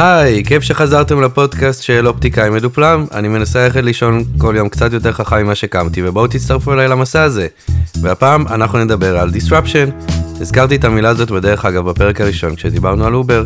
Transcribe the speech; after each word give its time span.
היי, 0.00 0.44
כיף 0.44 0.62
שחזרתם 0.62 1.22
לפודקאסט 1.22 1.82
של 1.82 2.06
אופטיקאי 2.08 2.50
מדופלם. 2.50 3.06
אני 3.12 3.28
מנסה 3.28 3.64
ללכת 3.64 3.84
לישון 3.84 4.24
כל 4.38 4.54
יום 4.56 4.68
קצת 4.68 4.92
יותר 4.92 5.12
חכם 5.12 5.44
ממה 5.44 5.54
שקמתי, 5.54 6.08
ובואו 6.08 6.26
תצטרפו 6.26 6.72
אליי 6.72 6.88
למסע 6.88 7.22
הזה. 7.22 7.46
והפעם 8.00 8.48
אנחנו 8.48 8.84
נדבר 8.84 9.18
על 9.18 9.30
disruption. 9.30 10.10
הזכרתי 10.40 10.76
את 10.76 10.84
המילה 10.84 11.08
הזאת 11.08 11.30
בדרך 11.30 11.64
אגב 11.64 11.90
בפרק 11.90 12.20
הראשון 12.20 12.56
כשדיברנו 12.56 13.04
על 13.04 13.14
אובר. 13.14 13.44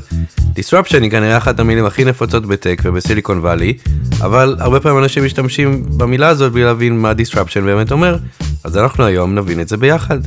disruption 0.57 1.03
היא 1.03 1.11
כנראה 1.11 1.37
אחת 1.37 1.61
המילים 1.61 1.85
הכי 1.85 2.05
נפוצות 2.05 2.47
בטק 2.47 2.83
ובסיליקון 2.85 3.39
וואלי, 3.39 3.77
אבל 4.21 4.57
הרבה 4.59 4.81
פעמים 4.81 5.03
אנשים 5.03 5.25
משתמשים 5.25 5.85
במילה 5.97 6.29
הזאת 6.29 6.53
בלי 6.53 6.65
להבין 6.65 6.99
מה 6.99 7.13
disruption 7.13 7.61
באמת 7.65 7.93
אומר, 7.93 8.17
אז 8.65 8.77
אנחנו 8.77 9.05
היום 9.05 9.35
נבין 9.35 9.61
את 9.61 9.69
זה 9.69 9.77
ביחד. 9.77 10.19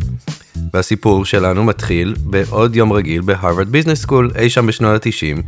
והסיפור 0.73 1.25
שלנו 1.25 1.63
מתחיל 1.63 2.15
בעוד 2.23 2.75
יום 2.75 2.93
רגיל 2.93 3.21
בהרווארד 3.21 3.69
ביזנס 3.69 4.01
סקול 4.01 4.31
אי 4.39 4.49
שם 4.49 4.67
בשנות 4.67 5.05
ה-90, 5.05 5.41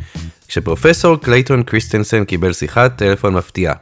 כשפרופסור 0.48 1.18
קלייטון 1.22 1.64
קריסטנסן 1.64 2.26
קיבל 2.26 2.54
שיחת 2.54 2.98
טלפון 2.98 3.34
מפתיעה. 3.34 3.74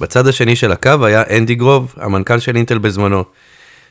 בצד 0.00 0.26
השני 0.26 0.56
של 0.56 0.72
הקו 0.72 1.06
היה 1.06 1.22
אנדי 1.36 1.54
גרוב, 1.54 1.94
המנכ"ל 1.96 2.38
של 2.38 2.56
אינטל 2.56 2.78
בזמנו. 2.78 3.24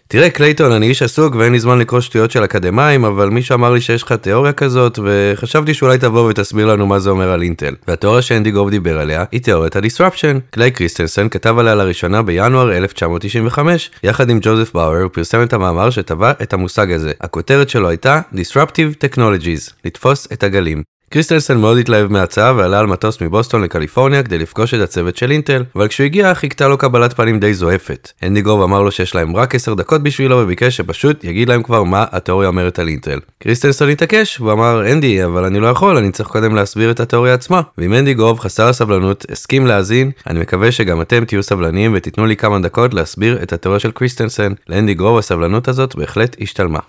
תראה 0.07 0.29
קלייטון, 0.29 0.71
אני 0.71 0.87
איש 0.87 1.01
עסוק 1.01 1.35
ואין 1.35 1.51
לי 1.51 1.59
זמן 1.59 1.79
לקרוא 1.79 2.01
שטויות 2.01 2.31
של 2.31 2.43
אקדמאים, 2.43 3.05
אבל 3.05 3.29
מישהו 3.29 3.55
אמר 3.55 3.73
לי 3.73 3.81
שיש 3.81 4.03
לך 4.03 4.11
תיאוריה 4.11 4.53
כזאת, 4.53 4.99
וחשבתי 5.03 5.73
שאולי 5.73 5.97
תבוא 5.97 6.29
ותסביר 6.29 6.65
לנו 6.65 6.87
מה 6.87 6.99
זה 6.99 7.09
אומר 7.09 7.31
על 7.31 7.41
אינטל. 7.41 7.75
והתיאוריה 7.87 8.21
שאנדי 8.21 8.51
גרוב 8.51 8.70
דיבר 8.70 8.99
עליה 8.99 9.23
היא 9.31 9.41
תיאוריית 9.41 9.75
ה-disruption. 9.75 10.39
קליי 10.49 10.71
קריסטנסן 10.71 11.29
כתב 11.29 11.59
עליה 11.59 11.75
לראשונה 11.75 12.21
בינואר 12.21 12.77
1995, 12.77 13.91
יחד 14.03 14.29
עם 14.29 14.39
ג'וזף 14.41 14.73
באואר, 14.73 15.01
הוא 15.01 15.09
פרסם 15.13 15.43
את 15.43 15.53
המאמר 15.53 15.89
שטבע 15.89 16.31
את 16.31 16.53
המושג 16.53 16.91
הזה. 16.91 17.12
הכותרת 17.21 17.70
שלו 17.70 17.89
הייתה 17.89 18.21
Disruptive 18.34 19.05
Technologies, 19.05 19.73
לתפוס 19.85 20.27
את 20.34 20.43
הגלים. 20.43 20.84
קריסטלסן 21.13 21.57
מאוד 21.57 21.77
התלהב 21.77 22.11
מההצעה 22.11 22.53
ועלה 22.55 22.79
על 22.79 22.88
מטוס 22.88 23.21
מבוסטון 23.21 23.62
לקליפורניה 23.62 24.23
כדי 24.23 24.37
לפגוש 24.37 24.73
את 24.73 24.79
הצוות 24.79 25.17
של 25.17 25.31
אינטל, 25.31 25.63
אבל 25.76 25.87
כשהוא 25.87 26.05
הגיע 26.05 26.34
חיכתה 26.34 26.67
לו 26.67 26.77
קבלת 26.77 27.13
פנים 27.13 27.40
די 27.40 27.54
זועפת. 27.54 28.12
הנדי 28.21 28.41
גוב 28.41 28.62
אמר 28.62 28.81
לו 28.81 28.91
שיש 28.91 29.15
להם 29.15 29.35
רק 29.35 29.55
10 29.55 29.73
דקות 29.73 30.04
בשבילו 30.04 30.37
וביקש 30.37 30.77
שפשוט 30.77 31.23
יגיד 31.23 31.49
להם 31.49 31.63
כבר 31.63 31.84
מה 31.84 32.05
התיאוריה 32.12 32.48
אומרת 32.48 32.79
על 32.79 32.87
אינטל. 32.87 33.20
קריסטלסון 33.39 33.89
התעקש 33.89 34.39
והוא 34.39 34.51
אמר 34.51 34.91
אנדי 34.91 35.26
אבל 35.26 35.45
אני 35.45 35.59
לא 35.59 35.67
יכול 35.67 35.98
אני 35.98 36.12
צריך 36.12 36.29
קודם 36.29 36.55
להסביר 36.55 36.91
את 36.91 36.99
התיאוריה 36.99 37.34
עצמה. 37.34 37.62
ואם 37.77 37.93
הנדי 37.93 38.13
גוב 38.13 38.39
חסר 38.39 38.67
הסבלנות 38.67 39.26
הסכים 39.32 39.67
להאזין 39.67 40.12
אני 40.27 40.39
מקווה 40.39 40.71
שגם 40.71 41.01
אתם 41.01 41.26
תהיו 41.26 41.43
סבלניים 41.43 41.91
ותיתנו 41.95 42.26
לי 42.26 42.35
כמה 42.35 42.59
דקות 42.59 42.93
להסביר 42.93 43.43
את 43.43 43.54
התיאוריה 43.54 43.79
של 43.79 43.91
קריסטלסן. 43.91 44.54
לאנדי 44.70 44.93
גוב 44.93 45.17
הסבלנות 45.17 45.67
הזאת 45.67 45.95
בהחלט 45.95 46.35
השתלמה. 46.41 46.79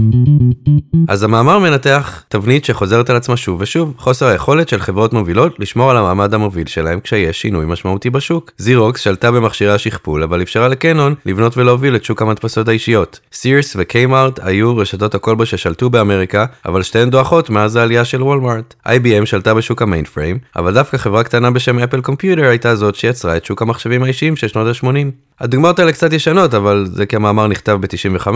אז 1.09 1.23
המאמר 1.23 1.59
מנתח 1.59 2.23
תבנית 2.29 2.65
שחוזרת 2.65 3.11
על 3.11 3.17
עצמה 3.17 3.37
שוב 3.37 3.61
ושוב. 3.61 3.95
חוסר 4.13 4.27
היכולת 4.27 4.69
של 4.69 4.81
חברות 4.81 5.13
מובילות 5.13 5.61
לשמור 5.61 5.91
על 5.91 5.97
המעמד 5.97 6.35
המוביל 6.35 6.67
שלהם 6.67 7.01
כשיש 7.01 7.41
שינוי 7.41 7.67
משמעותי 7.67 8.11
בשוק. 8.11 8.51
זירוקס 8.59 9.01
שלטה 9.01 9.31
במכשירי 9.31 9.73
השכפול 9.73 10.23
אבל 10.23 10.43
אפשרה 10.43 10.69
לקנון 10.69 11.15
לבנות 11.27 11.57
ולהוביל 11.57 11.97
את 11.97 12.05
שוק 12.05 12.23
המדפסות 12.23 12.69
האישיות. 12.69 13.21
סירס 13.33 13.77
וקיימארט 13.79 14.41
היו 14.43 14.77
רשתות 14.77 15.15
הכלבו 15.15 15.47
ששלטו 15.47 15.91
באמריקה 15.91 16.45
אבל 16.67 16.83
שתיהן 16.83 17.11
דועכות 17.11 17.51
מאז 17.51 17.77
העלייה 17.77 18.05
של 18.05 18.23
וולמארט. 18.23 18.75
IBM 18.89 19.27
שלטה 19.27 19.55
בשוק 19.55 19.83
המיין 19.83 20.05
פריים 20.05 20.39
אבל 20.57 20.75
דווקא 20.75 20.97
חברה 20.97 21.25
קטנה 21.25 21.51
בשם 21.51 21.79
אפל 21.79 22.01
קומפיוטר 22.01 22.49
הייתה 22.49 22.77
זאת 22.77 22.95
שיצרה 22.95 23.37
את 23.37 23.45
שוק 23.45 23.63
המחשבים 23.63 24.03
האישיים 24.03 24.37
של 24.37 24.49
שנות 24.49 24.67
ה-80. 24.67 25.32
הדוגמאות 25.43 25.79
האלה 25.79 25.93
קצת 25.93 26.13
ישנות 26.13 26.55
אבל 26.55 26.87
זה 26.93 27.07
כי 27.07 27.17
המאמר 27.17 27.47
נכתב 27.47 27.79
ב-95 27.81 28.29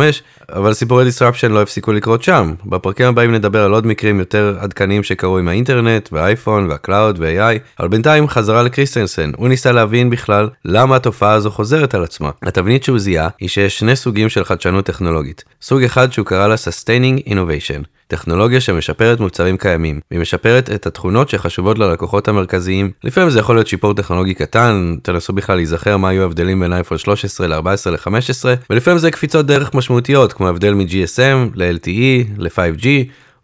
אבל 0.52 0.74
סיפורי 0.74 1.04
disruption 1.08 1.48
לא 1.48 1.62
הפסיקו 1.62 1.92
לקרות 1.92 2.22
שם. 2.22 2.54
בפרקים 2.64 3.06
הבאים 3.06 3.34
נדבר 3.34 3.64
על 3.64 3.72
עוד 3.72 3.86
מקרים 3.86 4.18
יותר 4.18 4.56
עדכניים 4.60 5.02
שקרו 5.02 5.38
עם 5.38 5.48
האינטרנט 5.48 6.08
והאייפון 6.12 6.70
והקלאוד 6.70 7.18
ו-AI 7.20 7.58
אבל 7.80 7.88
בינתיים 7.88 8.28
חזרה 8.28 8.62
לקריסטנסן 8.62 9.30
הוא 9.36 9.48
ניסה 9.48 9.72
להבין 9.72 10.10
בכלל 10.10 10.48
למה 10.64 10.96
התופעה 10.96 11.32
הזו 11.32 11.50
חוזרת 11.50 11.94
על 11.94 12.04
עצמה. 12.04 12.30
התבנית 12.42 12.84
שהוא 12.84 12.98
זיהה 12.98 13.28
היא 13.40 13.48
שיש 13.48 13.78
שני 13.78 13.96
סוגים 13.96 14.28
של 14.28 14.44
חדשנות 14.44 14.84
טכנולוגית 14.84 15.44
סוג 15.62 15.82
אחד 15.82 16.12
שהוא 16.12 16.26
קרא 16.26 16.46
לה 16.46 16.54
Sustaining 16.54 17.28
Innovation 17.28 17.95
טכנולוגיה 18.08 18.60
שמשפרת 18.60 19.20
מוצרים 19.20 19.56
קיימים, 19.56 20.00
והיא 20.10 20.20
משפרת 20.20 20.70
את 20.70 20.86
התכונות 20.86 21.28
שחשובות 21.28 21.78
ללקוחות 21.78 22.28
המרכזיים. 22.28 22.90
לפעמים 23.04 23.30
זה 23.30 23.38
יכול 23.38 23.56
להיות 23.56 23.66
שיפור 23.66 23.94
טכנולוגי 23.94 24.34
קטן, 24.34 24.96
תנסו 25.02 25.32
בכלל 25.32 25.56
להיזכר 25.56 25.96
מה 25.96 26.08
היו 26.08 26.22
ההבדלים 26.22 26.60
בין 26.60 26.72
אייפון 26.72 26.98
13 26.98 27.46
ל-14 27.46 27.90
ל-15, 27.90 28.44
ולפעמים 28.70 28.98
זה 28.98 29.10
קפיצות 29.10 29.46
דרך 29.46 29.74
משמעותיות, 29.74 30.32
כמו 30.32 30.48
הבדל 30.48 30.74
מ-GSM 30.74 31.50
ל-LTE, 31.54 32.28
ל-5G, 32.38 32.86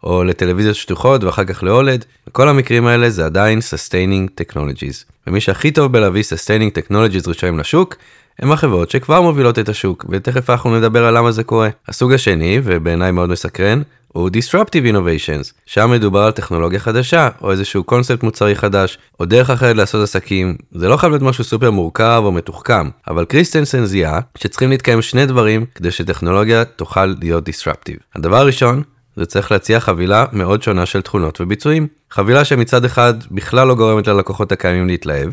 או 0.03 0.23
לטלוויזיות 0.23 0.75
שטוחות 0.75 1.23
ואחר 1.23 1.43
כך 1.43 1.63
ל-OLED, 1.63 2.05
בכל 2.27 2.49
המקרים 2.49 2.87
האלה 2.87 3.09
זה 3.09 3.25
עדיין 3.25 3.59
Sustaining 3.59 4.41
Technologies. 4.41 5.11
ומי 5.27 5.41
שהכי 5.41 5.71
טוב 5.71 5.91
בלהביא 5.91 6.23
Sustaining 6.23 6.77
Technologies 6.77 7.27
ראשונים 7.27 7.59
לשוק, 7.59 7.95
הם 8.39 8.51
החברות 8.51 8.89
שכבר 8.89 9.21
מובילות 9.21 9.59
את 9.59 9.69
השוק, 9.69 10.05
ותכף 10.09 10.49
אנחנו 10.49 10.77
נדבר 10.77 11.05
על 11.05 11.17
למה 11.17 11.31
זה 11.31 11.43
קורה. 11.43 11.69
הסוג 11.87 12.13
השני, 12.13 12.59
ובעיניי 12.63 13.11
מאוד 13.11 13.29
מסקרן, 13.29 13.81
הוא 14.13 14.29
Disruptive 14.29 14.93
Innovations, 14.93 15.51
שם 15.65 15.91
מדובר 15.91 16.19
על 16.19 16.31
טכנולוגיה 16.31 16.79
חדשה, 16.79 17.29
או 17.41 17.51
איזשהו 17.51 17.83
קונספט 17.83 18.23
מוצרי 18.23 18.55
חדש, 18.55 18.97
או 19.19 19.25
דרך 19.25 19.49
אחרת 19.49 19.75
לעשות 19.75 20.03
עסקים, 20.03 20.55
זה 20.71 20.87
לא 20.87 20.97
חייב 20.97 21.11
להיות 21.11 21.23
משהו 21.23 21.43
סופר 21.43 21.71
מורכב 21.71 22.21
או 22.25 22.31
מתוחכם, 22.31 22.89
אבל 23.07 23.25
קריסטנסן 23.25 23.85
זיהה 23.85 24.19
שצריכים 24.37 24.69
להתקיים 24.69 25.01
שני 25.01 25.25
דברים 25.25 25.65
כדי 25.75 25.91
שטכנולוגיה 25.91 26.65
תוכל 26.65 27.05
להיות 27.05 27.49
Disruptive. 27.49 27.99
הדבר 28.15 28.37
הראשון, 28.37 28.83
זה 29.15 29.25
צריך 29.25 29.51
להציע 29.51 29.79
חבילה 29.79 30.25
מאוד 30.31 30.63
שונה 30.63 30.85
של 30.85 31.01
תכונות 31.01 31.41
וביצועים. 31.41 31.87
חבילה 32.11 32.45
שמצד 32.45 32.85
אחד 32.85 33.13
בכלל 33.31 33.67
לא 33.67 33.75
גורמת 33.75 34.07
ללקוחות 34.07 34.51
הקיימים 34.51 34.87
להתלהב, 34.87 35.29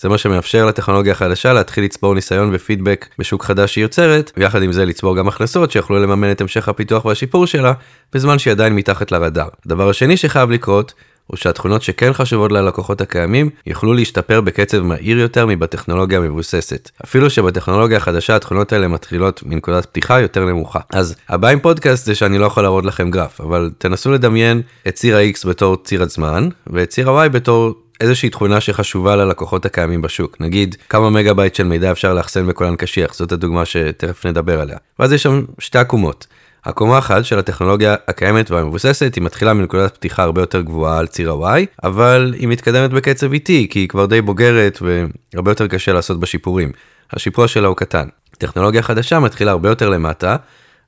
זה 0.00 0.08
מה 0.08 0.18
שמאפשר 0.18 0.66
לטכנולוגיה 0.66 1.12
החדשה 1.12 1.52
להתחיל 1.52 1.84
לצבור 1.84 2.14
ניסיון 2.14 2.50
ופידבק 2.52 3.08
בשוק 3.18 3.44
חדש 3.44 3.72
שהיא 3.72 3.84
יוצרת, 3.84 4.32
ויחד 4.36 4.62
עם 4.62 4.72
זה 4.72 4.84
לצבור 4.84 5.16
גם 5.16 5.28
הכנסות 5.28 5.70
שיוכלו 5.70 5.98
לממן 5.98 6.30
את 6.30 6.40
המשך 6.40 6.68
הפיתוח 6.68 7.04
והשיפור 7.04 7.46
שלה, 7.46 7.72
בזמן 8.12 8.38
שהיא 8.38 8.52
עדיין 8.52 8.74
מתחת 8.74 9.12
לרדאר. 9.12 9.48
הדבר 9.66 9.88
השני 9.88 10.16
שחייב 10.16 10.50
לקרות, 10.50 10.94
הוא 11.26 11.36
שהתכונות 11.36 11.82
שכן 11.82 12.12
חשובות 12.12 12.52
ללקוחות 12.52 13.00
הקיימים 13.00 13.50
יוכלו 13.66 13.92
להשתפר 13.94 14.40
בקצב 14.40 14.78
מהיר 14.78 15.18
יותר 15.18 15.46
מבטכנולוגיה 15.46 16.18
המבוססת. 16.18 16.90
אפילו 17.04 17.30
שבטכנולוגיה 17.30 17.96
החדשה 17.96 18.36
התכונות 18.36 18.72
האלה 18.72 18.88
מתחילות 18.88 19.42
מנקודת 19.46 19.86
פתיחה 19.86 20.20
יותר 20.20 20.44
נמוכה. 20.44 20.80
אז 20.92 21.14
הבעיה 21.28 21.52
עם 21.52 21.60
פודקאסט 21.60 22.06
זה 22.06 22.14
שאני 22.14 22.38
לא 22.38 22.46
יכול 22.46 22.62
להראות 22.62 22.84
לכם 22.84 23.10
גרף, 23.10 23.40
אבל 23.40 23.70
תנסו 23.78 24.12
לדמיין 24.12 24.62
את 24.88 24.94
ציר 24.94 25.16
ה-X 25.16 25.48
בתור 25.48 25.76
ציר 25.84 26.02
הזמן, 26.02 26.48
ואת 26.66 26.88
ציר 26.88 27.10
ה-Y 27.10 27.28
בתור 27.28 27.74
איזושהי 28.00 28.30
תכונה 28.30 28.60
שחשובה 28.60 29.16
ללקוחות 29.16 29.66
הקיימים 29.66 30.02
בשוק. 30.02 30.36
נגיד, 30.40 30.76
כמה 30.88 31.10
מגה 31.10 31.34
בייט 31.34 31.54
של 31.54 31.64
מידע 31.64 31.90
אפשר 31.90 32.14
לאחסן 32.14 32.46
בכונן 32.46 32.76
קשיח, 32.76 33.14
זאת 33.14 33.32
הדוגמה 33.32 33.64
שתכף 33.64 34.26
נדבר 34.26 34.60
עליה. 34.60 34.76
ואז 34.98 35.12
יש 35.12 35.22
שם 35.22 35.44
שתי 35.58 35.78
עקומות. 35.78 36.26
עקומה 36.64 36.98
אחת 36.98 37.24
של 37.24 37.38
הטכנולוגיה 37.38 37.96
הקיימת 38.08 38.50
והמבוססת 38.50 39.14
היא 39.14 39.24
מתחילה 39.24 39.54
מנקודת 39.54 39.94
פתיחה 39.94 40.22
הרבה 40.22 40.42
יותר 40.42 40.60
גבוהה 40.60 40.98
על 40.98 41.06
ציר 41.06 41.32
ה-Y, 41.32 41.66
אבל 41.84 42.34
היא 42.38 42.48
מתקדמת 42.48 42.90
בקצב 42.90 43.32
איטי 43.32 43.66
כי 43.70 43.78
היא 43.78 43.88
כבר 43.88 44.06
די 44.06 44.20
בוגרת 44.20 44.78
והרבה 44.82 45.50
יותר 45.50 45.66
קשה 45.66 45.92
לעשות 45.92 46.20
בה 46.20 46.26
שיפורים. 46.26 46.72
השיפור 47.12 47.46
שלה 47.46 47.68
הוא 47.68 47.76
קטן. 47.76 48.08
טכנולוגיה 48.38 48.82
חדשה 48.82 49.20
מתחילה 49.20 49.50
הרבה 49.50 49.68
יותר 49.68 49.88
למטה, 49.88 50.36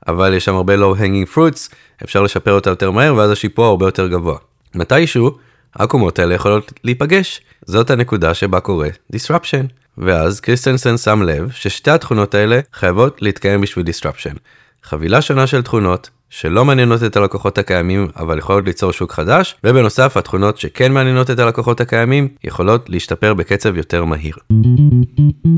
אבל 0.09 0.35
יש 0.35 0.45
שם 0.45 0.55
הרבה 0.55 0.75
low 0.75 0.99
hanging 0.99 1.37
fruits, 1.37 1.75
אפשר 2.05 2.23
לשפר 2.23 2.53
אותה 2.53 2.71
יותר 2.71 2.91
מהר 2.91 3.15
ואז 3.15 3.31
השיפור 3.31 3.65
הרבה 3.65 3.87
יותר 3.87 4.09
גבוה. 4.09 4.39
מתישהו 4.75 5.39
העקומות 5.75 6.19
האלה 6.19 6.35
יכולות 6.35 6.73
להיפגש. 6.85 7.41
זאת 7.67 7.91
הנקודה 7.91 8.35
שבה 8.35 8.61
קורה 8.61 8.89
disruption. 9.13 9.67
ואז 9.99 10.41
קריסטנסן 10.41 10.97
שם 10.97 11.23
לב 11.23 11.51
ששתי 11.51 11.91
התכונות 11.91 12.35
האלה 12.35 12.61
חייבות 12.73 13.23
להתקיים 13.23 13.61
בשביל 13.61 13.87
disruption. 13.87 14.39
חבילה 14.83 15.23
שונה 15.23 15.47
של 15.47 15.63
תכונות 15.63 16.11
שלא 16.31 16.65
מעניינות 16.65 17.05
את 17.05 17.17
הלקוחות 17.17 17.59
הקיימים 17.59 18.09
אבל 18.17 18.39
יכולות 18.39 18.65
ליצור 18.67 18.93
שוק 18.93 19.13
חדש, 19.13 19.57
ובנוסף 19.65 20.17
התכונות 20.17 20.59
שכן 20.59 20.93
מעניינות 20.93 21.31
את 21.31 21.39
הלקוחות 21.39 21.81
הקיימים 21.81 22.29
יכולות 22.45 22.91
להשתפר 22.91 23.35
בקצב 23.35 23.77
יותר 23.77 24.05
מהיר. 24.05 24.35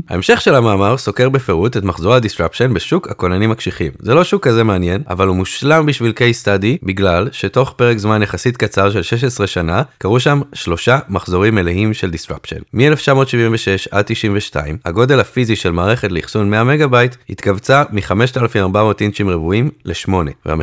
ההמשך 0.09 0.41
של 0.41 0.55
המאמר 0.55 0.97
סוקר 0.97 1.29
בפירוט 1.29 1.77
את 1.77 1.83
מחזור 1.83 2.13
ה-disruption 2.13 2.73
בשוק 2.73 3.07
הכוננים 3.07 3.51
הקשיחים. 3.51 3.91
זה 3.99 4.13
לא 4.13 4.23
שוק 4.23 4.47
כזה 4.47 4.63
מעניין, 4.63 5.03
אבל 5.09 5.27
הוא 5.27 5.35
מושלם 5.35 5.85
בשביל 5.85 6.13
case 6.17 6.45
study 6.45 6.85
בגלל 6.85 7.29
שתוך 7.31 7.73
פרק 7.77 7.97
זמן 7.97 8.21
יחסית 8.21 8.57
קצר 8.57 8.91
של 8.91 9.01
16 9.01 9.47
שנה 9.47 9.81
קרו 9.97 10.19
שם 10.19 10.41
שלושה 10.53 10.99
מחזורים 11.09 11.55
מלאים 11.55 11.93
של 11.93 12.11
disruption. 12.11 12.59
מ-1976 12.73 13.87
עד 13.91 14.05
92 14.07 14.77
הגודל 14.85 15.19
הפיזי 15.19 15.55
של 15.55 15.71
מערכת 15.71 16.11
לאחסון 16.11 16.49
100 16.49 16.63
מגה 16.63 16.87
בייט 16.87 17.15
התכווצה 17.29 17.83
מ-5400 17.91 18.77
אינצ'ים 19.01 19.29
רבועים 19.29 19.69
ל-8 19.85 20.11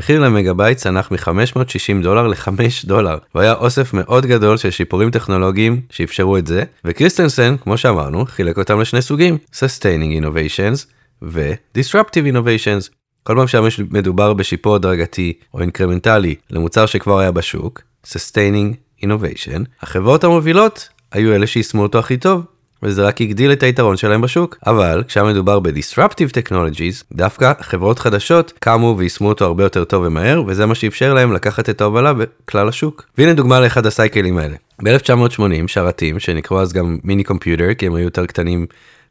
המחיר 0.00 0.20
למגה 0.20 0.74
צנח 0.74 1.10
מ-560 1.10 2.02
דולר 2.02 2.26
ל-5 2.26 2.48
דולר, 2.84 3.18
והיה 3.34 3.54
אוסף 3.54 3.94
מאוד 3.94 4.26
גדול 4.26 4.56
של 4.56 4.70
שיפורים 4.70 5.10
טכנולוגיים 5.10 5.80
שאפשרו 5.90 6.36
את 6.36 6.46
זה, 6.46 6.62
וקריסטנסן, 6.84 7.56
כמו 7.56 7.76
שאמרנו, 7.76 8.26
חילק 8.26 8.58
אותם 8.58 8.80
לשני 8.80 9.02
סוגים, 9.02 9.38
Sustaining 9.52 10.22
Innovations 10.22 10.86
ו-Disruptive 11.22 12.32
Innovations. 12.32 12.90
כל 13.22 13.34
פעם 13.36 13.70
שמדובר 13.70 14.32
בשיפור 14.32 14.74
הדרגתי 14.74 15.32
או 15.54 15.60
incremental-י 15.60 16.34
למוצר 16.50 16.86
שכבר 16.86 17.18
היה 17.18 17.30
בשוק, 17.30 17.82
Sustaining 18.06 19.04
Innovation, 19.04 19.60
החברות 19.82 20.24
המובילות 20.24 20.88
היו 21.12 21.34
אלה 21.34 21.46
שיישמו 21.46 21.82
אותו 21.82 21.98
הכי 21.98 22.16
טוב, 22.16 22.42
וזה 22.82 23.02
רק 23.02 23.20
הגדיל 23.20 23.52
את 23.52 23.62
היתרון 23.62 23.96
שלהם 23.96 24.20
בשוק. 24.20 24.58
אבל 24.66 25.02
כשהיה 25.08 25.26
מדובר 25.26 25.60
ב-disruptive 25.60 26.32
technologies, 26.32 27.04
דווקא 27.12 27.52
חברות 27.60 27.98
חדשות 27.98 28.52
קמו 28.58 28.94
ויישמו 28.98 29.28
אותו 29.28 29.44
הרבה 29.44 29.62
יותר 29.62 29.84
טוב 29.84 30.04
ומהר, 30.06 30.42
וזה 30.46 30.66
מה 30.66 30.74
שאפשר 30.74 31.14
להם 31.14 31.32
לקחת 31.32 31.70
את 31.70 31.80
ההובלה 31.80 32.12
בכלל 32.46 32.68
השוק. 32.68 33.04
והנה 33.18 33.32
דוגמה 33.32 33.60
לאחד 33.60 33.86
ה-cycle-ים 33.86 34.38
האלה. 34.38 34.54
ב-1980 34.82 35.40
שרתים, 35.66 36.18
שנקראו 36.18 36.60
אז 36.60 36.72
גם 36.72 36.98
mini 37.04 37.24
computer, 37.24 37.74
כי 37.74 37.86
הם 37.86 37.94
היו 37.94 38.04
יותר 38.04 38.26
קטנים 38.26 38.66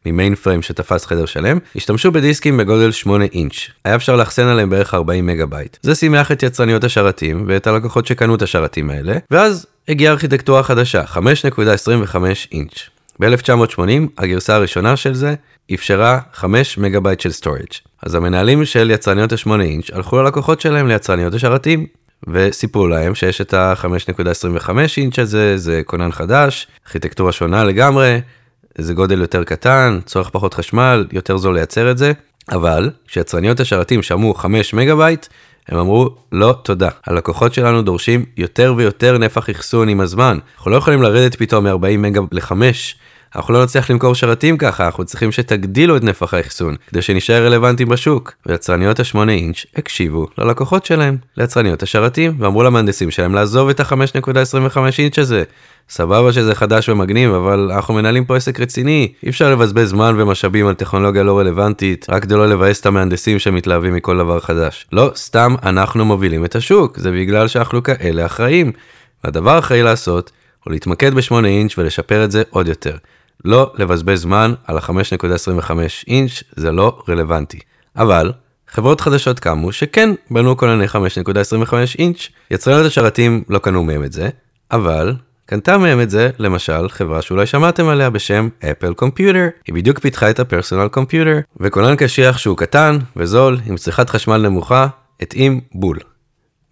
מ-mainframe 0.05 0.61
שתפס 0.61 1.05
חדר 1.05 1.25
שלם, 1.25 1.57
השתמשו 1.75 2.11
בדיסקים 2.11 2.57
בגודל 2.57 2.91
8 2.91 3.25
אינץ'. 3.25 3.55
היה 3.85 3.95
אפשר 3.95 4.15
לאחסן 4.15 4.45
עליהם 4.45 4.69
בערך 4.69 4.93
40 4.93 5.25
מגה 5.25 5.45
בייט. 5.45 5.77
זה 5.81 5.95
שימח 5.95 6.31
את 6.31 6.43
יצרניות 6.43 6.83
השרתים 6.83 7.43
ואת 7.47 7.67
הלקוחות 7.67 8.07
שקנו 8.07 8.35
את 8.35 8.41
השרתים 8.41 8.89
האלה, 8.89 9.17
ואז 9.31 9.65
הגיעה 9.87 10.13
ארכיטקטורה 10.13 10.63
חדשה, 10.63 11.03
5.25 11.03 12.15
אינץ'. 12.51 12.98
ב-1980 13.19 13.81
הגרסה 14.17 14.55
הראשונה 14.55 14.95
של 14.95 15.13
זה 15.13 15.35
אפשרה 15.73 16.19
5 16.33 16.77
מגה 16.77 16.99
בייט 16.99 17.19
של 17.19 17.31
storage. 17.31 17.67
אז 18.03 18.15
המנהלים 18.15 18.65
של 18.65 18.91
יצרניות 18.91 19.31
ה-8 19.31 19.61
אינץ' 19.61 19.89
הלכו 19.93 20.21
ללקוחות 20.21 20.61
שלהם 20.61 20.87
ליצרניות 20.87 21.33
השרתים 21.33 21.85
וסיפרו 22.27 22.87
להם 22.87 23.15
שיש 23.15 23.41
את 23.41 23.53
ה-5.25 23.53 24.69
אינץ' 24.97 25.19
הזה, 25.19 25.57
זה 25.57 25.81
כונן 25.85 26.11
חדש, 26.11 26.67
ארכיטקטורה 26.87 27.31
שונה 27.31 27.63
לגמרי, 27.63 28.21
זה 28.77 28.93
גודל 28.93 29.21
יותר 29.21 29.43
קטן, 29.43 29.99
צורך 30.05 30.29
פחות 30.29 30.53
חשמל, 30.53 31.07
יותר 31.11 31.37
זול 31.37 31.55
לייצר 31.55 31.91
את 31.91 31.97
זה, 31.97 32.11
אבל 32.51 32.89
כשיצרניות 33.07 33.59
השרתים 33.59 34.01
שמעו 34.01 34.33
5 34.33 34.73
מגה 34.73 34.95
בייט, 34.95 35.27
הם 35.67 35.77
אמרו 35.77 36.09
לא 36.31 36.55
תודה, 36.63 36.89
הלקוחות 37.05 37.53
שלנו 37.53 37.81
דורשים 37.81 38.25
יותר 38.37 38.73
ויותר 38.77 39.17
נפח 39.17 39.49
אחסון 39.49 39.89
עם 39.89 40.01
הזמן, 40.01 40.37
אנחנו 40.57 40.71
לא 40.71 40.75
יכולים 40.77 41.01
לרדת 41.01 41.35
פתאום 41.35 41.67
מ-40 41.67 41.97
מגה 41.97 42.21
ל-5. 42.31 42.51
אנחנו 43.35 43.53
לא 43.53 43.63
נצליח 43.63 43.89
למכור 43.89 44.15
שרתים 44.15 44.57
ככה, 44.57 44.85
אנחנו 44.85 45.05
צריכים 45.05 45.31
שתגדילו 45.31 45.97
את 45.97 46.03
נפח 46.03 46.33
האחסון, 46.33 46.75
כדי 46.89 47.01
שנשאר 47.01 47.45
רלוונטיים 47.45 47.89
בשוק. 47.89 48.33
ויצרניות 48.45 48.99
ה-8 48.99 49.29
אינץ' 49.29 49.65
הקשיבו 49.75 50.27
ללקוחות 50.37 50.85
שלהם, 50.85 51.17
ליצרניות 51.37 51.83
השרתים, 51.83 52.35
ואמרו 52.39 52.63
למהנדסים 52.63 53.11
שלהם 53.11 53.35
לעזוב 53.35 53.69
את 53.69 53.79
ה-5.25 53.79 54.77
אינץ' 54.97 55.19
הזה. 55.19 55.43
סבבה 55.89 56.33
שזה 56.33 56.55
חדש 56.55 56.89
ומגניב, 56.89 57.31
אבל 57.33 57.71
אנחנו 57.71 57.93
מנהלים 57.93 58.25
פה 58.25 58.37
עסק 58.37 58.59
רציני, 58.59 59.13
אי 59.23 59.29
אפשר 59.29 59.51
לבזבז 59.51 59.89
זמן 59.89 60.15
ומשאבים 60.17 60.67
על 60.67 60.73
טכנולוגיה 60.73 61.23
לא 61.23 61.39
רלוונטית, 61.39 62.05
רק 62.09 62.21
כדי 62.21 62.35
לא 62.35 62.49
לבאס 62.49 62.81
את 62.81 62.85
המהנדסים 62.85 63.39
שמתלהבים 63.39 63.93
מכל 63.93 64.17
דבר 64.17 64.39
חדש. 64.39 64.87
לא, 64.91 65.11
סתם 65.15 65.55
אנחנו 65.63 66.05
מובילים 66.05 66.45
את 66.45 66.55
השוק, 66.55 66.97
זה 66.97 67.11
בגלל 67.11 67.47
שאנחנו 67.47 67.83
כאלה 67.83 68.25
אחראים. 68.25 68.71
והדבר 69.23 69.51
האחראי 69.51 69.83
לעשות, 69.83 70.31
הוא 70.63 70.73
להתמקד 70.73 71.13
ב-8 71.13 71.45
אינץ' 71.45 71.77
ולשפר 71.77 72.23
את 72.23 72.31
זה 72.31 72.43
עוד 72.49 72.67
יותר. 72.67 72.95
לא 73.45 73.71
לבזבז 73.75 74.21
זמן 74.21 74.53
על 74.67 74.77
ה-5.25 74.77 75.71
אינץ', 76.07 76.43
זה 76.55 76.71
לא 76.71 77.01
רלוונטי. 77.09 77.59
אבל, 77.95 78.31
חברות 78.67 79.01
חדשות 79.01 79.39
קמו 79.39 79.71
שכן 79.71 80.09
בנו 80.31 80.57
כונני 80.57 80.87
5.25 80.87 81.73
אינץ', 81.99 82.27
יצרניות 82.51 82.85
השרתים 82.85 83.43
לא 83.49 83.59
קנו 83.59 83.83
מהם 83.83 84.03
את 84.03 84.13
זה, 84.13 84.29
אבל 84.71 85.15
קנתה 85.45 85.77
מהם 85.77 86.01
את 86.01 86.09
זה, 86.09 86.29
למשל, 86.39 86.89
חברה 86.89 87.21
שאולי 87.21 87.45
שמעתם 87.45 87.87
עליה 87.87 88.09
בשם 88.09 88.49
אפל 88.71 88.93
קומפיוטר. 88.93 89.47
היא 89.67 89.75
בדיוק 89.75 89.99
פיתחה 89.99 90.29
את 90.29 90.39
ה-personal 90.39 90.87
computer, 90.87 91.39
וכונן 91.59 91.95
קשיח 91.95 92.37
שהוא 92.37 92.57
קטן 92.57 92.97
וזול, 93.15 93.57
עם 93.65 93.75
צריכת 93.75 94.09
חשמל 94.09 94.37
נמוכה, 94.37 94.87
התאים 95.21 95.61
בול. 95.73 95.99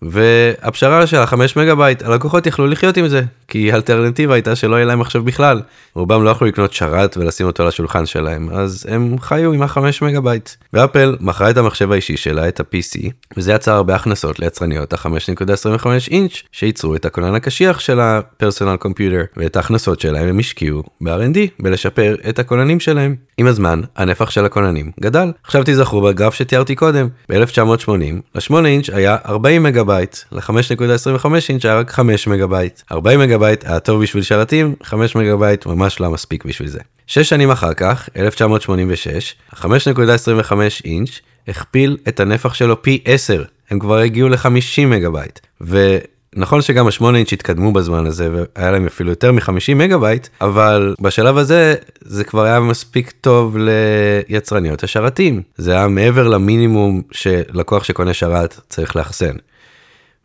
והפשרה 0.02 1.08
של 1.08 1.18
החמש 1.18 1.58
מגה 1.58 1.76
בייט, 1.76 2.04
הלקוחות 2.04 2.48
יכלו 2.48 2.68
לחיות 2.68 2.98
עם 2.98 3.08
זה, 3.08 3.22
כי 3.48 3.72
האלטרנטיבה 3.72 4.34
הייתה 4.34 4.56
שלא 4.56 4.76
יהיה 4.76 4.86
להם 4.86 5.00
מחשב 5.00 5.26
בכלל. 5.26 5.62
רובם 5.96 6.24
לא 6.24 6.30
יכלו 6.30 6.48
לקנות 6.48 6.74
שרת 6.74 7.18
ולשים 7.18 7.48
אותו 7.48 7.64
על 7.64 7.70
השולחן 7.70 8.06
שלהם, 8.06 8.50
אז 8.54 8.86
הם 8.90 9.16
חיו 9.20 9.54
עם 9.54 9.62
החמש 9.62 10.02
מגה 10.02 10.22
בייט. 10.22 10.50
ואפל 10.74 11.16
מכרה 11.20 11.50
את 11.50 11.58
המחשב 11.58 11.92
האישי 11.92 12.18
שלה, 12.18 12.48
את 12.48 12.60
ה-PC, 12.60 13.10
וזה 13.38 13.54
יצר 13.54 13.72
הרבה 13.74 13.96
הכנסות 13.96 14.40
ליצרניות 14.40 14.94
ה-5.25 14.94 15.88
אינץ' 16.12 16.44
שייצרו 16.52 16.96
את 16.96 17.06
הכונן 17.06 17.36
הקשיח 17.36 17.80
של 17.80 18.00
ה-personal 18.00 18.76
computer, 18.76 19.24
ואת 19.38 19.56
ההכנסות 19.56 20.00
שלהם 20.00 20.28
הם 20.28 20.40
השקיעו 20.40 20.84
ב-R&D, 21.02 21.38
בלשפר 21.60 22.16
את 22.30 22.40
הכוננים 22.40 22.80
שלהם. 22.80 23.16
עם 23.38 23.48
הזמן, 23.48 23.82
הנפח 23.96 24.30
של 24.30 24.46
הכוננים 24.46 24.92
גדל. 25.00 25.32
עכשיו 25.44 25.64
תיזכרו 25.64 26.02
בגרף 26.02 26.34
שתיארתי 26.34 26.76
קודם, 26.76 27.08
ב-1980, 27.30 27.90
ל-8 28.36 28.66
אינץ' 28.66 28.90
היה 28.90 29.18
40 29.26 29.64
מגה 29.64 29.84
בייט, 29.88 30.18
ל-5.25 30.32 31.26
אינץ' 31.50 31.66
היה 31.66 31.80
רק 31.80 31.92
5 31.92 32.28
מגה 32.28 32.48
בייט. 32.48 32.82
40 32.92 33.20
מגה 33.20 33.38
בייט 33.38 33.66
היה 33.66 33.80
טוב 33.80 34.02
בשביל 34.02 34.24
שרתים, 34.24 34.76
5 34.84 35.16
מגה 35.16 35.36
בייט 35.36 35.66
ממש 35.66 36.00
לא 36.00 36.12
מספיק 36.12 36.46
בשביל 36.46 36.68
זה. 36.68 36.80
שש 37.08 37.30
שנים 37.30 37.52
אחר 37.52 37.74
כך, 37.74 38.10
1986, 38.18 39.36
ה-5.25 39.54 40.54
אינץ' 40.86 41.10
הכפיל 41.48 41.98
את 42.08 42.20
הנפח 42.20 42.54
שלו 42.54 42.82
פי 42.82 43.02
10, 43.06 43.44
הם 43.70 43.80
כבר 43.80 43.98
הגיעו 43.98 44.30
ל-50 44.30 44.86
מגה 44.88 45.10
בייט. 45.10 45.40
נכון 46.36 46.62
שגם 46.62 46.88
ה-8 46.88 47.16
אינץ' 47.16 47.34
התקדמו 47.34 47.72
בזמן 47.72 48.06
הזה 48.06 48.30
והיה 48.32 48.72
להם 48.72 48.86
אפילו 48.86 49.10
יותר 49.10 49.32
מ-50 49.32 49.76
מגה 49.76 49.98
בייט, 49.98 50.28
אבל 50.42 50.96
בשלב 51.02 51.38
הזה 51.38 51.76
זה 52.02 52.24
כבר 52.24 52.44
היה 52.44 52.60
מספיק 52.60 53.12
טוב 53.22 53.58
ליצרניות 53.58 54.84
השרתים. 54.84 55.42
זה 55.58 55.72
היה 55.72 55.88
מעבר 55.88 56.28
למינימום 56.28 57.02
שלקוח 57.12 57.84
שקונה 57.84 58.14
שרת 58.14 58.60
צריך 58.70 58.96
לאחסן. 58.96 59.36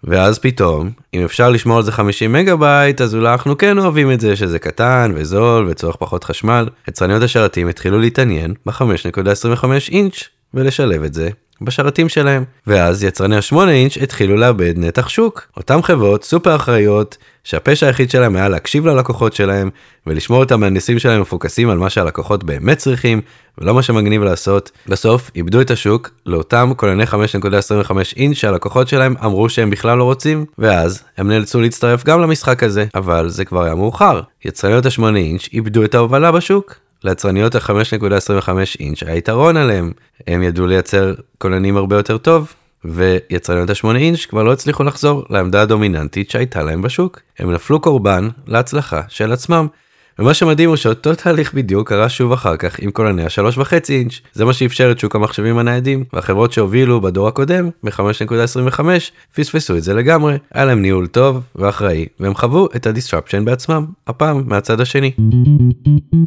ואז 0.05 0.39
פתאום, 0.39 0.91
אם 1.15 1.25
אפשר 1.25 1.51
לשמור 1.51 1.77
על 1.77 1.83
זה 1.83 1.93
50 1.93 2.33
מגה 2.33 2.57
בייט, 2.57 3.01
אז 3.01 3.15
אולי 3.15 3.33
אנחנו 3.33 3.59
כן 3.59 3.79
אוהבים 3.79 4.13
את 4.13 4.21
זה 4.21 4.37
שזה 4.37 4.59
קטן 4.59 5.13
וזול 5.15 5.69
וצורך 5.69 5.97
פחות 5.97 6.25
חשמל. 6.25 6.69
יצרניות 6.89 7.23
השרתים 7.23 7.69
התחילו 7.69 7.99
להתעניין 7.99 8.55
ב-5.25 8.67 9.65
אינץ' 9.93 10.29
ולשלב 10.55 11.03
את 11.03 11.15
זה 11.15 11.31
בשרתים 11.65 12.09
שלהם. 12.09 12.45
ואז 12.67 13.05
יצרני 13.05 13.37
ה-8 13.37 13.69
אינץ' 13.69 13.97
התחילו 13.97 14.37
לאבד 14.37 14.75
נתח 14.77 15.09
שוק. 15.09 15.47
אותם 15.57 15.83
חברות 15.83 16.25
סופר 16.25 16.57
אחראיות, 16.57 17.17
שהפשע 17.45 17.87
היחיד 17.87 18.11
שלהם 18.11 18.37
היה 18.37 18.49
להקשיב 18.49 18.87
ללקוחות 18.87 19.33
שלהם, 19.33 19.71
ולשמור 20.07 20.43
את 20.43 20.53
המהנדסים 20.53 20.99
שלהם 20.99 21.21
מפוקסים 21.21 21.71
על 21.71 21.79
מה 21.79 21.91
שהלקוחות 21.91 22.45
באמת 22.45 22.79
צריכים, 22.79 23.21
ולא 23.59 23.75
מה 23.75 23.83
שמגניב 23.83 24.23
לעשות. 24.23 24.71
בסוף 24.87 25.31
איבדו 25.37 25.61
את 25.61 25.71
השוק 25.71 26.11
לאותם 26.27 26.73
כונני 26.77 27.05
5.25 27.05 27.93
אינץ' 28.17 28.37
שהלקוחות 28.37 28.89
שלהם 28.89 29.15
אמרו 29.25 29.49
שהם 29.49 29.71
בכלל 29.71 29.99
לא 29.99 30.05
רוצים, 30.05 30.45
ואז 30.59 31.03
הם 31.19 31.29
נאלצו 31.29 31.61
להצטרף 31.61 32.05
גם 32.05 32.21
למשחק 32.21 32.63
הזה, 32.63 32.87
אבל 32.95 33.29
זה 33.29 33.45
כבר 33.45 33.63
היה 33.63 33.75
מאוחר. 33.75 34.21
יצרניות 34.45 34.87
ה-8 34.87 35.17
אינץ' 35.17 35.49
איבדו 35.53 35.85
את 35.85 35.95
ההובלה 35.95 36.33
בשוק, 36.33 36.75
ליצרניות 37.05 37.55
ה-5.25 37.55 38.49
אינץ' 38.81 39.03
היה 39.03 39.17
יתרון 39.17 39.57
עליהם, 39.57 39.93
הם 40.27 40.43
ידעו 40.43 40.67
לייצר 40.67 41.15
כוננים 41.39 41.77
הרבה 41.77 41.97
יותר 41.97 42.19
טוב, 42.19 42.53
ויצרניות 42.85 43.71
ה-8 43.71 43.97
אינץ' 43.97 44.27
כבר 44.27 44.43
לא 44.43 44.53
הצליחו 44.53 44.83
לחזור 44.83 45.25
לעמדה 45.31 45.63
הדומיננטית 45.63 46.31
שהייתה 46.31 46.63
להם 46.63 46.83
בשוק. 46.83 47.21
הם 47.39 47.53
נפלו 47.53 47.81
קורבן 47.81 48.29
להצלחה 48.47 49.01
של 49.09 49.33
עצמם. 49.33 49.67
ומה 50.19 50.35
שמדהים 50.35 50.69
הוא 50.69 50.77
שאותו 50.77 51.15
תהליך 51.15 51.55
בדיוק 51.55 51.89
קרה 51.89 52.09
שוב 52.09 52.33
אחר 52.33 52.57
כך 52.57 52.79
עם 52.79 52.91
קולני 52.91 53.23
ה-3.5 53.23 53.73
אינץ', 53.89 54.21
זה 54.33 54.45
מה 54.45 54.53
שאפשר 54.53 54.91
את 54.91 54.99
שוק 54.99 55.17
המחשבים 55.17 55.59
הניידים, 55.59 56.05
והחברות 56.13 56.53
שהובילו 56.53 57.01
בדור 57.01 57.29
הקודם, 57.29 57.71
ב-5.25, 57.85 58.81
פספסו 59.35 59.77
את 59.77 59.83
זה 59.83 59.95
לגמרי, 59.95 60.39
היה 60.55 60.65
להם 60.65 60.83
ניהול 60.83 61.07
טוב 61.07 61.41
ואחראי, 61.57 62.07
והם 62.21 62.35
חוו 62.35 62.69
את 62.77 62.87
ה-disruption 62.87 63.45
בעצמם, 63.45 63.87
הפעם 64.07 64.43
מהצד 64.47 64.81
השני. 64.81 65.13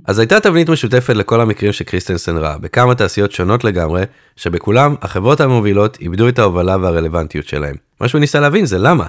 אז 0.05 0.19
הייתה 0.19 0.39
תבנית 0.39 0.69
משותפת 0.69 1.15
לכל 1.15 1.41
המקרים 1.41 1.71
שקריסטנסן 1.71 2.37
ראה, 2.37 2.57
בכמה 2.57 2.95
תעשיות 2.95 3.31
שונות 3.31 3.63
לגמרי, 3.63 4.03
שבכולם 4.35 4.95
החברות 5.01 5.41
המובילות 5.41 5.97
איבדו 6.01 6.27
את 6.27 6.39
ההובלה 6.39 6.77
והרלוונטיות 6.81 7.47
שלהם. 7.47 7.75
מה 8.01 8.07
שהוא 8.07 8.19
ניסה 8.19 8.39
להבין 8.39 8.65
זה 8.65 8.77
למה. 8.77 9.05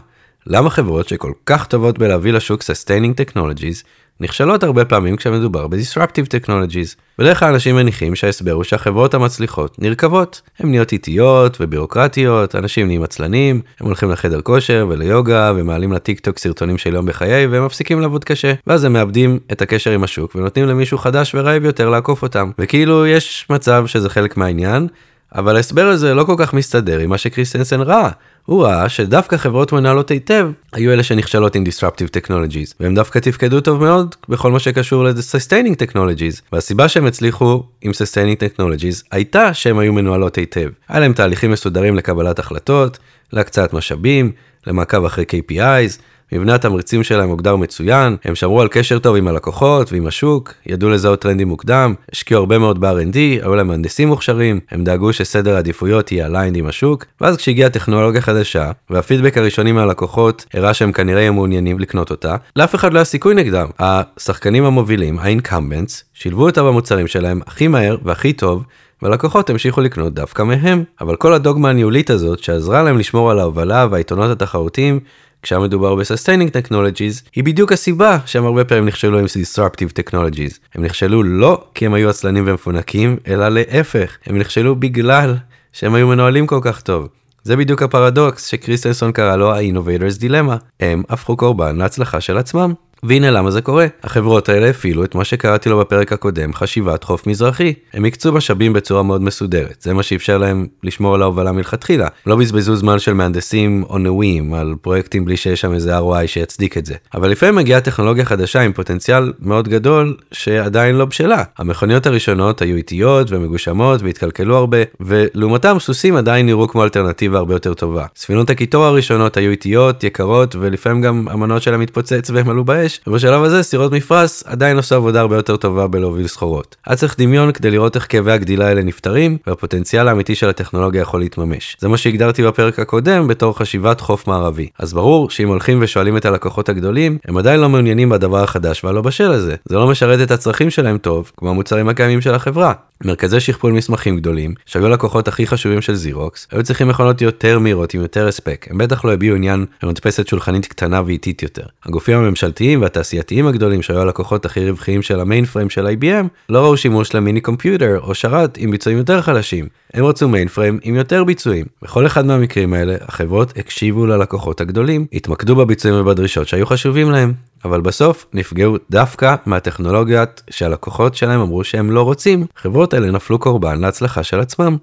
למה 0.46 0.70
חברות 0.70 1.08
שכל 1.08 1.32
כך 1.46 1.66
טובות 1.66 1.98
בלהביא 1.98 2.32
לשוק 2.32 2.62
Sustaining 2.62 3.36
Technologies 3.36 3.84
נכשלות 4.20 4.62
הרבה 4.62 4.84
פעמים 4.84 5.16
כשמדובר 5.16 5.66
ב-disruptive 5.66 6.28
technologies. 6.28 6.96
בדרך 7.18 7.38
כלל 7.38 7.48
אנשים 7.48 7.76
מניחים 7.76 8.14
שההסבר 8.14 8.52
הוא 8.52 8.64
שהחברות 8.64 9.14
המצליחות 9.14 9.76
נרקבות. 9.78 10.42
הן 10.58 10.70
נהיות 10.70 10.92
איטיות 10.92 11.56
ובירוקרטיות, 11.60 12.54
אנשים 12.54 12.86
נהיים 12.86 13.02
עצלנים, 13.02 13.60
הם 13.80 13.86
הולכים 13.86 14.10
לחדר 14.10 14.40
כושר 14.40 14.86
וליוגה 14.90 15.52
ומעלים 15.56 15.92
לטיק 15.92 16.20
טוק 16.20 16.38
סרטונים 16.38 16.78
של 16.78 16.94
יום 16.94 17.06
בחיי 17.06 17.46
והם 17.46 17.66
מפסיקים 17.66 18.00
לעבוד 18.00 18.24
קשה. 18.24 18.52
ואז 18.66 18.84
הם 18.84 18.92
מאבדים 18.92 19.38
את 19.52 19.62
הקשר 19.62 19.90
עם 19.90 20.04
השוק 20.04 20.34
ונותנים 20.34 20.66
למישהו 20.66 20.98
חדש 20.98 21.34
ורעב 21.34 21.64
יותר 21.64 21.88
לעקוף 21.88 22.22
אותם. 22.22 22.50
וכאילו 22.58 23.06
יש 23.06 23.46
מצב 23.50 23.84
שזה 23.86 24.08
חלק 24.10 24.36
מהעניין, 24.36 24.88
אבל 25.34 25.56
ההסבר 25.56 25.86
הזה 25.86 26.14
לא 26.14 26.24
כל 26.24 26.34
כך 26.38 26.54
מסתדר 26.54 26.98
עם 26.98 27.10
מה 27.10 27.18
שקריסטנסן 27.18 27.80
ראה. 27.80 28.10
הוא 28.46 28.64
ראה 28.64 28.88
שדווקא 28.88 29.36
חברות 29.36 29.72
מנהלות 29.72 30.10
היטב 30.10 30.50
היו 30.72 30.92
אלה 30.92 31.02
שנכשלות 31.02 31.54
עם 31.54 31.64
disruptive 31.64 32.16
technologies, 32.16 32.74
והם 32.80 32.94
דווקא 32.94 33.18
תפקדו 33.18 33.60
טוב 33.60 33.80
מאוד 33.80 34.14
בכל 34.28 34.52
מה 34.52 34.58
שקשור 34.58 35.04
ל-sustaining 35.04 35.74
technologies, 35.82 36.40
והסיבה 36.52 36.88
שהם 36.88 37.06
הצליחו 37.06 37.62
עם 37.82 37.90
sustaining 37.90 38.40
technologies 38.40 39.06
הייתה 39.10 39.54
שהם 39.54 39.78
היו 39.78 39.92
מנוהלות 39.92 40.36
היטב. 40.36 40.68
היה 40.88 41.00
להם 41.00 41.12
תהליכים 41.12 41.50
מסודרים 41.50 41.96
לקבלת 41.96 42.38
החלטות, 42.38 42.98
להקצאת 43.32 43.72
משאבים, 43.72 44.32
למעקב 44.66 45.04
אחרי 45.04 45.24
KPIs, 45.24 46.00
מבנה 46.32 46.54
התמריצים 46.54 47.02
שלהם 47.02 47.28
הוגדר 47.28 47.56
מצוין, 47.56 48.16
הם 48.24 48.34
שמרו 48.34 48.60
על 48.60 48.68
קשר 48.68 48.98
טוב 48.98 49.16
עם 49.16 49.28
הלקוחות 49.28 49.92
ועם 49.92 50.06
השוק, 50.06 50.54
ידעו 50.66 50.90
לזהות 50.90 51.20
טרנדים 51.20 51.48
מוקדם, 51.48 51.94
השקיעו 52.12 52.40
הרבה 52.40 52.58
מאוד 52.58 52.80
ב-R&D, 52.80 53.16
היו 53.16 53.54
להם 53.54 53.66
מהנדסים 53.66 54.08
מוכשרים, 54.08 54.60
הם 54.70 54.84
דאגו 54.84 55.12
שסדר 55.12 55.54
העדיפויות 55.54 56.12
יהיה 56.12 56.26
aligned 56.26 56.56
עם 56.56 56.66
השוק, 56.66 57.04
ואז 57.20 57.36
כשהגיעה 57.36 57.70
טכנולוגיה 57.70 58.20
חדשה, 58.20 58.70
והפידבק 58.90 59.38
הראשוני 59.38 59.72
מהלקוחות 59.72 60.46
הראה 60.54 60.74
שהם 60.74 60.92
כנראה 60.92 61.20
יהיו 61.20 61.32
מעוניינים 61.32 61.78
לקנות 61.78 62.10
אותה, 62.10 62.36
לאף 62.56 62.74
אחד 62.74 62.92
לא 62.92 62.98
היה 62.98 63.04
סיכוי 63.04 63.34
נגדם. 63.34 63.66
השחקנים 63.78 64.64
המובילים, 64.64 65.18
ה-incumbents, 65.18 66.02
שילבו 66.14 66.46
אותה 66.46 66.62
במוצרים 66.62 67.06
שלהם 67.06 67.40
הכי 67.46 67.68
מהר 67.68 67.96
והכי 68.04 68.32
טוב, 68.32 68.64
והלקוחות 69.02 69.50
המשיכו 69.50 69.80
לקנות 69.80 70.14
דווקא 70.14 70.42
מהם. 70.42 70.84
אבל 71.00 71.16
כל 71.16 71.32
הדוגמה 71.32 71.70
הניהולית 71.70 72.10
הזאת 72.10 72.38
שעזרה 72.38 72.82
להם 72.82 72.98
לשמור 72.98 73.30
על 73.30 73.38
ההובלה 73.38 73.86
והעיתונות 73.90 74.30
התחרותיים, 74.30 75.00
כשהיה 75.42 75.60
מדובר 75.60 75.94
ב-Sustaining 75.94 76.50
Technologies, 76.50 77.28
היא 77.34 77.44
בדיוק 77.44 77.72
הסיבה 77.72 78.18
שהם 78.26 78.44
הרבה 78.44 78.64
פעמים 78.64 78.86
נכשלו 78.86 79.18
עם 79.18 79.24
Disruptive 79.24 80.00
Technologies. 80.00 80.58
הם 80.74 80.84
נכשלו 80.84 81.22
לא 81.22 81.64
כי 81.74 81.86
הם 81.86 81.94
היו 81.94 82.10
עצלנים 82.10 82.44
ומפונקים, 82.46 83.16
אלא 83.26 83.48
להפך, 83.48 84.16
הם 84.26 84.38
נכשלו 84.38 84.76
בגלל 84.76 85.36
שהם 85.72 85.94
היו 85.94 86.08
מנוהלים 86.08 86.46
כל 86.46 86.60
כך 86.62 86.80
טוב. 86.80 87.08
זה 87.42 87.56
בדיוק 87.56 87.82
הפרדוקס 87.82 88.46
שקריסטנסון 88.46 89.12
קרא 89.12 89.36
לו 89.36 89.52
ה-Innovators 89.52 90.20
Dilemma. 90.20 90.54
הם 90.80 91.02
הפכו 91.08 91.36
קורבן 91.36 91.76
להצלחה 91.76 92.20
של 92.20 92.38
עצמם. 92.38 92.74
והנה 93.02 93.30
למה 93.30 93.50
זה 93.50 93.60
קורה. 93.60 93.86
החברות 94.02 94.48
האלה 94.48 94.70
הפעילו 94.70 95.04
את 95.04 95.14
מה 95.14 95.24
שקראתי 95.24 95.68
לו 95.68 95.78
בפרק 95.78 96.12
הקודם, 96.12 96.54
חשיבת 96.54 97.04
חוף 97.04 97.26
מזרחי. 97.26 97.72
הם 97.92 98.04
הקצו 98.04 98.32
משאבים 98.32 98.72
בצורה 98.72 99.02
מאוד 99.02 99.22
מסודרת, 99.22 99.76
זה 99.80 99.94
מה 99.94 100.02
שאפשר 100.02 100.38
להם 100.38 100.66
לשמור 100.82 101.14
על 101.14 101.22
ההובלה 101.22 101.52
מלכתחילה. 101.52 102.08
לא 102.26 102.36
בזבזו 102.36 102.76
זמן 102.76 102.98
של 102.98 103.12
מהנדסים 103.12 103.84
או 103.88 103.98
נאויים 103.98 104.54
על 104.54 104.74
פרויקטים 104.82 105.24
בלי 105.24 105.36
שיש 105.36 105.60
שם 105.60 105.72
איזה 105.72 105.98
ROI 105.98 106.26
שיצדיק 106.26 106.78
את 106.78 106.86
זה. 106.86 106.94
אבל 107.14 107.30
לפעמים 107.30 107.54
מגיעה 107.54 107.80
טכנולוגיה 107.80 108.24
חדשה 108.24 108.60
עם 108.60 108.72
פוטנציאל 108.72 109.32
מאוד 109.40 109.68
גדול 109.68 110.16
שעדיין 110.32 110.96
לא 110.96 111.04
בשלה. 111.04 111.42
המכוניות 111.58 112.06
הראשונות 112.06 112.62
היו 112.62 112.76
איטיות 112.76 113.26
ומגושמות 113.30 114.02
והתקלקלו 114.02 114.56
הרבה, 114.56 114.78
ולעומתם 115.00 115.76
סוסים 115.80 116.16
עדיין 116.16 116.46
נראו 116.46 116.68
כמו 116.68 116.84
אלטרנטיבה 116.84 117.38
הרבה 117.38 117.54
יותר 117.54 117.74
טובה. 117.74 118.06
ספינות 118.16 118.50
הקיטור 118.50 118.84
הראשונות 118.84 119.36
היו 119.36 119.50
איטיות, 119.50 120.04
יקרות, 120.04 120.56
ולפעמים 120.58 121.02
גם 121.02 121.28
המנוע 121.30 121.60
שלהם 121.60 121.80
התפוצץ 121.80 122.30
והם 122.30 122.48
עלו 122.48 122.64
באש, 122.64 122.85
האש, 122.86 123.00
ובשלב 123.06 123.42
הזה 123.42 123.62
סירות 123.62 123.92
מפרש 123.92 124.42
עדיין 124.46 124.76
עושה 124.76 124.96
עבודה 124.96 125.20
הרבה 125.20 125.36
יותר 125.36 125.56
טובה 125.56 125.86
בלהוביל 125.86 126.26
סחורות. 126.26 126.76
היה 126.86 126.96
צריך 126.96 127.16
דמיון 127.18 127.52
כדי 127.52 127.70
לראות 127.70 127.96
איך 127.96 128.06
כאבי 128.08 128.32
הגדילה 128.32 128.68
האלה 128.68 128.82
נפתרים, 128.82 129.38
והפוטנציאל 129.46 130.08
האמיתי 130.08 130.34
של 130.34 130.48
הטכנולוגיה 130.48 131.00
יכול 131.00 131.20
להתממש. 131.20 131.76
זה 131.80 131.88
מה 131.88 131.96
שהגדרתי 131.96 132.42
בפרק 132.42 132.78
הקודם 132.78 133.28
בתור 133.28 133.58
חשיבת 133.58 134.00
חוף 134.00 134.26
מערבי. 134.26 134.68
אז 134.78 134.92
ברור 134.92 135.30
שאם 135.30 135.48
הולכים 135.48 135.78
ושואלים 135.82 136.16
את 136.16 136.24
הלקוחות 136.24 136.68
הגדולים, 136.68 137.18
הם 137.24 137.36
עדיין 137.36 137.60
לא 137.60 137.68
מעוניינים 137.68 138.08
בדבר 138.08 138.42
החדש 138.42 138.84
והלא 138.84 139.00
בשל 139.00 139.30
הזה. 139.30 139.54
זה 139.64 139.76
לא 139.76 139.86
משרת 139.86 140.20
את 140.20 140.30
הצרכים 140.30 140.70
שלהם 140.70 140.98
טוב, 140.98 141.32
כמו 141.36 141.50
המוצרים 141.50 141.88
הקיימים 141.88 142.20
של 142.20 142.34
החברה. 142.34 142.72
מרכזי 143.04 143.40
שכפול 143.40 143.72
מסמכים 143.72 144.16
גדולים, 144.16 144.54
שהיו 144.66 144.86
הלקוחות 144.86 145.28
הכי 145.28 145.46
חשובים 145.46 145.80
של 145.80 145.94
זירוקס, 145.94 146.48
היו 146.52 146.62
צריכים 146.62 146.88
מכונות 146.88 147.22
יותר 147.22 147.58
מהירות 147.58 147.94
עם 147.94 148.00
יותר 148.00 148.28
הספק, 148.28 148.66
הם 148.70 148.78
בטח 148.78 149.04
לא 149.04 149.12
הביעו 149.12 149.36
עניין 149.36 149.66
במדפסת 149.82 150.28
שולחנית 150.28 150.66
קטנה 150.66 151.02
ואיטית 151.06 151.42
יותר. 151.42 151.62
הגופים 151.84 152.18
הממשלתיים 152.18 152.82
והתעשייתיים 152.82 153.46
הגדולים 153.46 153.82
שהיו 153.82 154.00
הלקוחות 154.00 154.46
הכי 154.46 154.70
רווחיים 154.70 155.02
של 155.02 155.20
המיין 155.20 155.44
פריים 155.44 155.70
של 155.70 155.86
IBM, 155.86 156.26
לא 156.48 156.64
ראו 156.64 156.76
שימוש 156.76 157.14
למיני 157.14 157.40
קומפיוטר 157.40 157.98
או 158.00 158.14
שרת 158.14 158.58
עם 158.58 158.70
ביצועים 158.70 158.98
יותר 158.98 159.22
חלשים. 159.22 159.68
הם 159.94 160.04
רצו 160.04 160.28
mainframe 160.28 160.78
עם 160.82 160.94
יותר 160.94 161.24
ביצועים. 161.24 161.66
בכל 161.82 162.06
אחד 162.06 162.26
מהמקרים 162.26 162.74
האלה, 162.74 162.96
החברות 163.00 163.52
הקשיבו 163.58 164.06
ללקוחות 164.06 164.60
הגדולים, 164.60 165.06
התמקדו 165.12 165.56
בביצועים 165.56 166.00
ובדרישות 166.00 166.48
שהיו 166.48 166.66
חשובים 166.66 167.10
להם. 167.10 167.32
אבל 167.64 167.80
בסוף 167.80 168.26
נפגעו 168.32 168.76
דווקא 168.90 169.34
מהטכנולוגיות 169.46 170.42
שהלקוחות 170.50 171.14
שלהם 171.14 171.40
אמרו 171.40 171.64
שהם 171.64 171.90
לא 171.90 172.02
רוצים. 172.02 172.46
חברות 172.56 172.94
האלה 172.94 173.10
נפלו 173.10 173.38
קורבן 173.38 173.80
להצלחה 173.80 174.22
של 174.22 174.40
עצמם. 174.40 174.76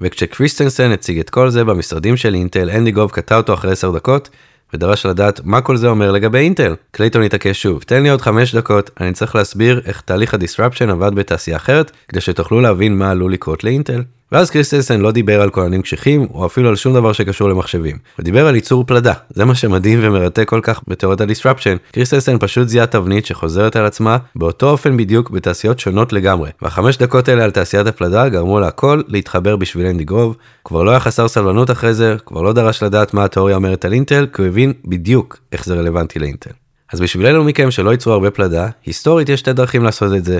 וכשקריסטנסן 0.00 0.90
הציג 0.90 1.18
את 1.18 1.30
כל 1.30 1.50
זה 1.50 1.64
במשרדים 1.64 2.16
של 2.16 2.34
אינטל, 2.34 2.70
אנדי 2.70 2.90
גרוב 2.90 3.10
קטע 3.10 3.36
אותו 3.36 3.54
אחרי 3.54 3.72
10 3.72 3.90
דקות, 3.90 4.28
ודרש 4.74 5.06
לדעת 5.06 5.40
מה 5.44 5.60
כל 5.60 5.76
זה 5.76 5.88
אומר 5.88 6.12
לגבי 6.12 6.38
אינטל. 6.38 6.74
קלייטון 6.90 7.22
התעקש 7.22 7.62
שוב, 7.62 7.82
תן 7.82 8.02
לי 8.02 8.10
עוד 8.10 8.20
5 8.20 8.54
דקות, 8.54 8.90
אני 9.00 9.12
צריך 9.12 9.34
להסביר 9.34 9.80
איך 9.84 10.00
תהליך 10.00 10.34
ה-disruption 10.34 10.90
עבד 10.90 11.14
בתעשייה 11.14 11.56
אחרת, 11.56 11.90
כדי 12.08 12.20
שתוכלו 12.20 12.60
להבין 12.60 12.98
מה 12.98 13.10
עלול 13.10 13.32
לקרות 13.32 13.64
לאינטל. 13.64 14.02
ואז 14.32 14.50
קריסטנסן 14.50 15.00
לא 15.00 15.10
דיבר 15.10 15.42
על 15.42 15.50
כוננים 15.50 15.82
קשיחים, 15.82 16.26
או 16.34 16.46
אפילו 16.46 16.68
על 16.68 16.76
שום 16.76 16.94
דבר 16.94 17.12
שקשור 17.12 17.48
למחשבים. 17.48 17.96
הוא 18.16 18.24
דיבר 18.24 18.46
על 18.46 18.54
ייצור 18.54 18.84
פלדה. 18.86 19.12
זה 19.30 19.44
מה 19.44 19.54
שמדהים 19.54 19.98
ומרתק 20.02 20.48
כל 20.48 20.60
כך 20.62 20.80
בתיאוריית 20.88 21.20
ה-disruption. 21.20 21.76
קריסטנסן 21.92 22.38
פשוט 22.38 22.68
זיהה 22.68 22.86
תבנית 22.86 23.26
שחוזרת 23.26 23.76
על 23.76 23.86
עצמה 23.86 24.18
באותו 24.36 24.70
אופן 24.70 24.96
בדיוק 24.96 25.30
בתעשיות 25.30 25.78
שונות 25.78 26.12
לגמרי. 26.12 26.50
והחמש 26.62 26.96
דקות 26.96 27.28
האלה 27.28 27.44
על 27.44 27.50
תעשיית 27.50 27.86
הפלדה 27.86 28.28
גרמו 28.28 28.60
להכל 28.60 29.02
להתחבר 29.08 29.56
בשביל 29.56 29.86
אנדי 29.86 30.04
גרוב. 30.04 30.36
כבר 30.64 30.82
לא 30.82 30.90
היה 30.90 31.00
חסר 31.00 31.28
סבלנות 31.28 31.70
אחרי 31.70 31.94
זה, 31.94 32.16
כבר 32.26 32.42
לא 32.42 32.52
דרש 32.52 32.82
לדעת 32.82 33.14
מה 33.14 33.24
התיאוריה 33.24 33.56
אומרת 33.56 33.84
על 33.84 33.92
אינטל, 33.92 34.26
כי 34.32 34.42
הוא 34.42 34.48
הבין 34.48 34.72
בדיוק 34.84 35.36
איך 35.52 35.64
זה 35.64 35.74
רלוונטי 35.74 36.18
לאינטל. 36.18 36.50
אז 36.92 37.00
בשביל 37.00 37.26
אלו 37.26 37.44
מכם 37.44 37.70
שלא 37.70 37.90
ייצרו 37.90 38.12
הרבה 38.12 38.30
פלדה, 38.30 38.68
היסטורית 38.86 39.28
יש 39.28 39.40
שתי 39.40 39.52
דרכים 39.52 39.84
לעשות 39.84 40.14
את 40.14 40.24
זה. 40.24 40.38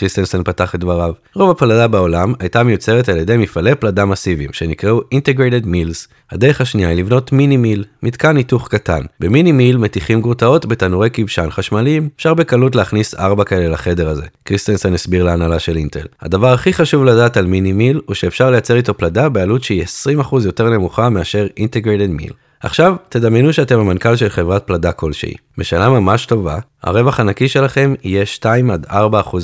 קריסטנסן 0.00 0.42
פתח 0.42 0.74
את 0.74 0.80
דבריו. 0.80 1.12
רוב 1.34 1.50
הפלדה 1.50 1.88
בעולם 1.88 2.32
הייתה 2.40 2.62
מיוצרת 2.62 3.08
על 3.08 3.16
ידי 3.16 3.36
מפעלי 3.36 3.74
פלדה 3.74 4.04
מסיביים 4.04 4.52
שנקראו 4.52 5.00
Integrated 5.00 5.64
Mills. 5.64 6.08
הדרך 6.30 6.60
השנייה 6.60 6.88
היא 6.88 6.98
לבנות 6.98 7.32
mini 7.32 7.56
mill, 7.56 7.84
מתקן 8.02 8.36
היתוך 8.36 8.68
קטן. 8.68 9.02
ב-mini 9.20 9.52
mill 9.52 9.76
מתיכים 9.76 10.20
גרוטאות 10.20 10.66
בתנורי 10.66 11.08
כבשן 11.12 11.50
חשמליים, 11.50 12.08
אפשר 12.16 12.34
בקלות 12.34 12.76
להכניס 12.76 13.14
ארבע 13.14 13.44
כאלה 13.44 13.68
לחדר 13.68 14.08
הזה. 14.08 14.26
קריסטנסן 14.44 14.94
הסביר 14.94 15.24
להנהלה 15.24 15.58
של 15.58 15.76
אינטל. 15.76 16.06
הדבר 16.22 16.52
הכי 16.52 16.72
חשוב 16.72 17.04
לדעת 17.04 17.36
על 17.36 17.46
mini 17.46 17.72
mill 17.72 18.00
הוא 18.06 18.14
שאפשר 18.14 18.50
לייצר 18.50 18.76
איתו 18.76 18.94
פלדה 18.94 19.28
בעלות 19.28 19.64
שהיא 19.64 19.84
20% 20.30 20.44
יותר 20.44 20.70
נמוכה 20.70 21.08
מאשר 21.08 21.46
Integrated 21.58 22.20
Mill. 22.20 22.32
עכשיו 22.62 22.96
תדמיינו 23.08 23.52
שאתם 23.52 23.78
המנכ"ל 23.78 24.16
של 24.16 24.28
חברת 24.28 24.66
פלדה 24.66 24.92
כלשהי. 24.92 25.34
בשנה 25.58 25.88
ממש 25.88 26.26
טובה, 26.26 26.58
הרווח 26.82 27.20
הנקי 27.20 27.48
שלכם 27.48 27.94
יהיה 28.02 28.26
2 28.26 28.70
עד 28.70 28.86
4% 28.86 28.94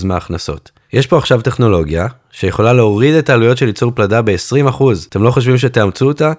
מההכנסות. 0.05 0.71
יש 0.93 1.07
פה 1.07 1.19
עכשיו 1.19 1.41
טכנולוגיה 1.41 2.07
שיכולה 2.31 2.73
להוריד 2.73 3.15
את 3.15 3.31
העלויות 3.31 3.59
של 3.59 3.67
ייצור 3.67 3.93
פלדה 3.95 4.23
ב-20%. 4.23 4.83
אתם 5.09 5.23
לא 5.23 5.31
חושבים 5.31 5.59
שתאמצו 5.59 6.07
אותה? 6.07 6.33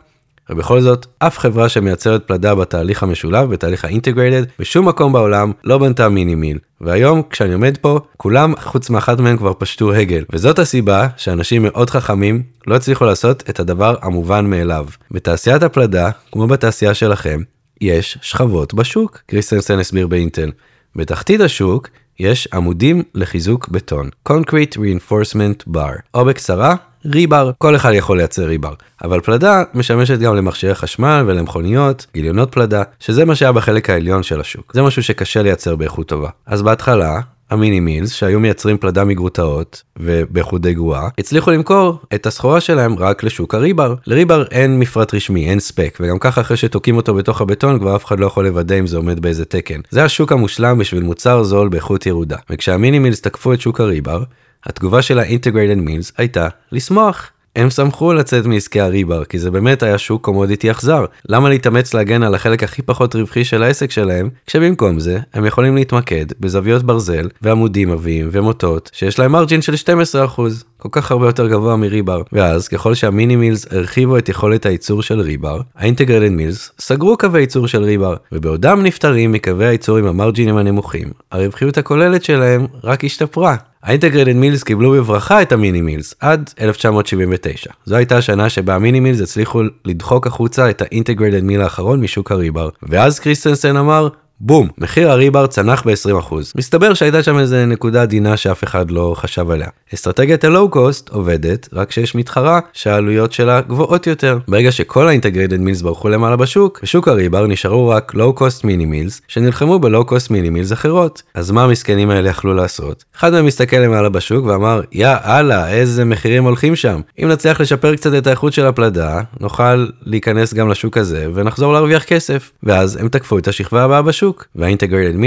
ובכל 0.50 0.82
זאת, 0.82 1.06
אף 1.20 1.40
חברה 1.40 1.70
שמייצרת 1.70 2.28
פלדה 2.28 2.56
בתהליך 2.56 3.04
המשולב, 3.04 3.50
בתהליך 3.50 3.86
ה-integrated, 3.86 4.44
בשום 4.60 4.88
מקום 4.88 5.14
בעולם 5.14 5.52
לא 5.64 5.78
בנתה 5.78 6.10
mini 6.10 6.36
mill. 6.36 6.58
והיום, 6.82 7.22
כשאני 7.30 7.54
עומד 7.54 7.78
פה, 7.78 8.00
כולם 8.18 8.54
חוץ 8.60 8.90
מאחת 8.90 9.20
מהם 9.20 9.38
כבר 9.38 9.54
פשטו 9.58 9.94
רגל. 9.94 10.24
וזאת 10.34 10.60
הסיבה 10.60 11.08
שאנשים 11.18 11.64
מאוד 11.64 11.90
חכמים 11.90 12.44
לא 12.68 12.76
הצליחו 12.76 13.06
לעשות 13.06 13.44
את 13.50 13.60
הדבר 13.60 13.96
המובן 14.02 14.46
מאליו. 14.46 14.86
בתעשיית 15.12 15.64
הפלדה, 15.64 16.10
כמו 16.32 16.48
בתעשייה 16.48 16.94
שלכם, 16.94 17.42
יש 17.82 18.18
שכבות 18.22 18.74
בשוק, 18.74 19.22
קריסטנסן 19.28 19.80
הסביר 19.80 20.08
באינטל. 20.08 20.52
בתחתית 20.96 21.42
השוק 21.42 21.90
יש 22.20 22.48
עמודים 22.54 23.04
לחיזוק 23.16 23.70
בטון, 23.70 24.10
Concrete 24.30 24.78
Reinforcement 24.78 25.74
Bar, 25.74 26.02
או 26.14 26.26
בקצרה, 26.26 26.76
ריבר, 27.14 27.52
כל 27.58 27.76
אחד 27.76 27.92
יכול 27.94 28.18
לייצר 28.18 28.46
ריבר. 28.46 28.74
אבל 29.04 29.20
פלדה 29.20 29.64
משמשת 29.74 30.20
גם 30.20 30.36
למכשירי 30.36 30.76
חשמל 30.76 31.24
ולמכוניות, 31.28 32.06
גיליונות 32.14 32.52
פלדה, 32.52 32.84
שזה 33.00 33.26
מה 33.26 33.36
שהיה 33.36 33.52
בחלק 33.52 33.90
העליון 33.90 34.24
של 34.24 34.40
השוק. 34.42 34.72
זה 34.74 34.82
משהו 34.82 35.04
שקשה 35.04 35.42
לייצר 35.42 35.76
באיכות 35.76 36.08
טובה. 36.08 36.30
אז 36.46 36.62
בהתחלה, 36.62 37.20
המיני 37.50 37.80
מילס 37.80 38.14
שהיו 38.14 38.40
מייצרים 38.40 38.78
פלדה 38.78 39.04
מגרוטאות 39.04 39.84
ובאיכות 40.00 40.62
די 40.62 40.74
גרועה 40.74 41.10
הצליחו 41.18 41.52
למכור 41.52 42.00
את 42.14 42.26
הסחורה 42.26 42.62
שלהם 42.62 43.00
רק 43.00 43.24
לשוק 43.24 43.56
הריבר. 43.56 43.96
לריבר 44.08 44.46
אין 44.52 44.80
מפרט 44.80 45.14
רשמי 45.14 45.50
אין 45.50 45.60
ספק 45.60 45.98
וגם 46.02 46.20
ככה 46.20 46.42
אחרי 46.42 46.58
שתוקעים 46.58 46.98
אותו 46.98 47.14
בתוך 47.14 47.42
הבטון 47.42 47.80
כבר 47.80 47.96
אף 47.96 48.06
אחד 48.06 48.20
לא 48.20 48.26
יכול 48.26 48.48
לוודא 48.48 48.80
אם 48.80 48.88
זה 48.88 48.98
עומד 48.98 49.20
באיזה 49.20 49.46
תקן. 49.46 49.80
זה 49.90 50.04
השוק 50.04 50.32
המושלם 50.32 50.78
בשביל 50.78 51.04
מוצר 51.04 51.44
זול 51.44 51.70
באיכות 51.70 52.06
ירודה. 52.06 52.38
וכשהמיני 52.50 53.00
מילס 53.00 53.22
תקפו 53.22 53.54
את 53.54 53.62
שוק 53.62 53.82
הריבר 53.82 54.24
התגובה 54.66 55.02
של 55.02 55.20
ה-Integrated 55.20 55.88
Mills 55.88 56.12
הייתה 56.18 56.48
לשמוח. 56.72 57.32
הם 57.58 57.70
שמחו 57.70 58.14
לצאת 58.14 58.46
מעסקי 58.46 58.82
הריבר, 58.82 59.26
כי 59.26 59.40
זה 59.40 59.52
באמת 59.52 59.84
היה 59.84 59.98
שוק 59.98 60.26
קומודיטי 60.26 60.72
אכזר. 60.72 61.06
למה 61.30 61.50
להתאמץ 61.50 61.94
להגן 61.94 62.24
על 62.24 62.36
החלק 62.36 62.64
הכי 62.64 62.82
פחות 62.82 63.16
רווחי 63.16 63.44
של 63.44 63.64
העסק 63.64 63.92
שלהם, 63.92 64.30
כשבמקום 64.48 65.00
זה, 65.00 65.20
הם 65.34 65.46
יכולים 65.46 65.76
להתמקד 65.76 66.26
בזוויות 66.40 66.84
ברזל, 66.84 67.30
ועמודים 67.42 67.92
עבים, 67.92 68.30
ומוטות, 68.32 68.92
שיש 68.94 69.20
להם 69.20 69.32
מרג'ין 69.32 69.62
של 69.62 69.74
12%, 69.74 70.42
כל 70.78 70.90
כך 70.92 71.12
הרבה 71.12 71.26
יותר 71.26 71.48
גבוה 71.48 71.76
מריבר. 71.76 72.22
ואז, 72.34 72.68
ככל 72.68 72.94
שהמיני 72.96 73.36
מילס 73.36 73.66
הרחיבו 73.72 74.18
את 74.18 74.30
יכולת 74.30 74.66
הייצור 74.66 75.02
של 75.02 75.20
ריבר, 75.20 75.62
האינטגרלד 75.76 76.32
מילס 76.32 76.72
סגרו 76.80 77.18
קווי 77.18 77.40
ייצור 77.40 77.68
של 77.68 77.84
ריבר, 77.84 78.16
ובעודם 78.32 78.84
נפטרים 78.84 79.32
מקווי 79.32 79.66
הייצור 79.66 79.98
עם 79.98 80.06
המרג'ינים 80.06 80.58
הנמוכים, 80.58 81.08
הרווחיות 81.32 81.78
הכוללת 81.78 82.24
שלהם 82.24 82.66
רק 82.84 83.04
השתפרה. 83.04 83.56
ה-integrated 83.88 84.34
mills 84.34 84.64
קיבלו 84.64 84.92
בברכה 84.92 85.42
את 85.42 85.52
ה-mini 85.52 85.82
mills 85.82 86.16
עד 86.20 86.54
1979. 86.62 87.72
זו 87.86 87.96
הייתה 87.96 88.18
השנה 88.18 88.50
שבה 88.50 88.76
ה-mini 88.76 89.00
mills 89.00 89.22
הצליחו 89.22 89.62
לדחוק 89.86 90.28
החוצה 90.28 90.70
את 90.70 90.82
ה-integrated 90.82 91.44
mill 91.44 91.62
האחרון 91.62 92.02
משוק 92.02 92.32
ה-rebar. 92.32 92.70
ואז 92.84 93.20
קריסטנסן 93.20 93.78
אמר, 93.78 94.08
בום, 94.40 94.68
מחיר 94.78 95.12
ה-rebar 95.12 95.48
צנח 95.48 95.84
ב-20%. 95.86 96.34
מסתבר 96.56 96.94
שהייתה 96.94 97.24
שם 97.24 97.40
איזה 97.40 97.66
נקודה 97.66 98.02
עדינה 98.02 98.38
שאף 98.38 98.64
אחד 98.64 98.92
לא 98.92 99.16
חשב 99.18 99.52
עליה. 99.52 99.68
אסטרטגיית 99.94 100.44
ה-low 100.44 100.70
cost 100.70 101.10
עובדת 101.10 101.70
רק 101.74 101.90
כשיש 101.90 102.16
מתחרה 102.16 102.60
שהעלויות 102.74 103.32
שלה 103.32 103.62
גבוהות 103.62 104.08
יותר. 104.08 104.40
ברגע 104.48 104.72
שכל 104.72 105.08
ה-integrated 105.08 105.58
mills 105.58 105.82
ברחו 105.82 106.10
למעלה 106.10 106.36
בשוק, 106.36 106.80
בשוק 106.84 107.08
ה-rebar 107.08 107.48
נשארו 107.48 107.90
רק 107.90 108.14
low 108.14 108.34
cost 108.34 108.64
mini 108.64 108.86
mills 108.86 109.22
שנלחמו 109.28 109.80
ב-low 109.80 110.06
cost 110.06 110.32
mini 110.32 110.50
mills 110.50 110.74
אחרות. 110.74 111.22
אז 111.34 111.52
מה 111.52 111.64
המסכנים 111.64 112.10
האלה 112.10 112.30
יכלו 112.30 112.54
לעשות? 112.54 113.04
אחד 113.18 113.32
מהם 113.32 113.48
הסתכל 113.48 113.78
למעלה 113.78 114.10
בשוק 114.10 114.46
ואמר, 114.46 114.82
יא 114.92 115.16
אללה, 115.26 115.70
איזה 115.70 116.06
מחירים 116.06 116.44
הולכים 116.44 116.76
שם. 116.76 117.02
אם 117.24 117.28
נצליח 117.28 117.62
לשפר 117.62 117.96
קצת 117.96 118.14
את 118.18 118.28
האיכות 118.28 118.54
של 118.54 118.66
הפלדה, 118.66 119.22
נוכל 119.40 119.88
להיכנס 120.02 120.54
גם 120.54 120.70
לשוק 120.70 120.98
הזה 120.98 121.28
ונחזור 121.34 121.74
להרוויח 121.74 122.04
כסף. 122.04 122.52
ואז 122.64 122.96
הם 122.96 123.10
תקפו 123.10 123.38
את 123.38 123.48
השכבה 123.48 123.84
הבאה 123.84 124.02
בשוק. 124.02 124.27
השוק, 124.28 124.48
וה-Integrated 124.56 125.18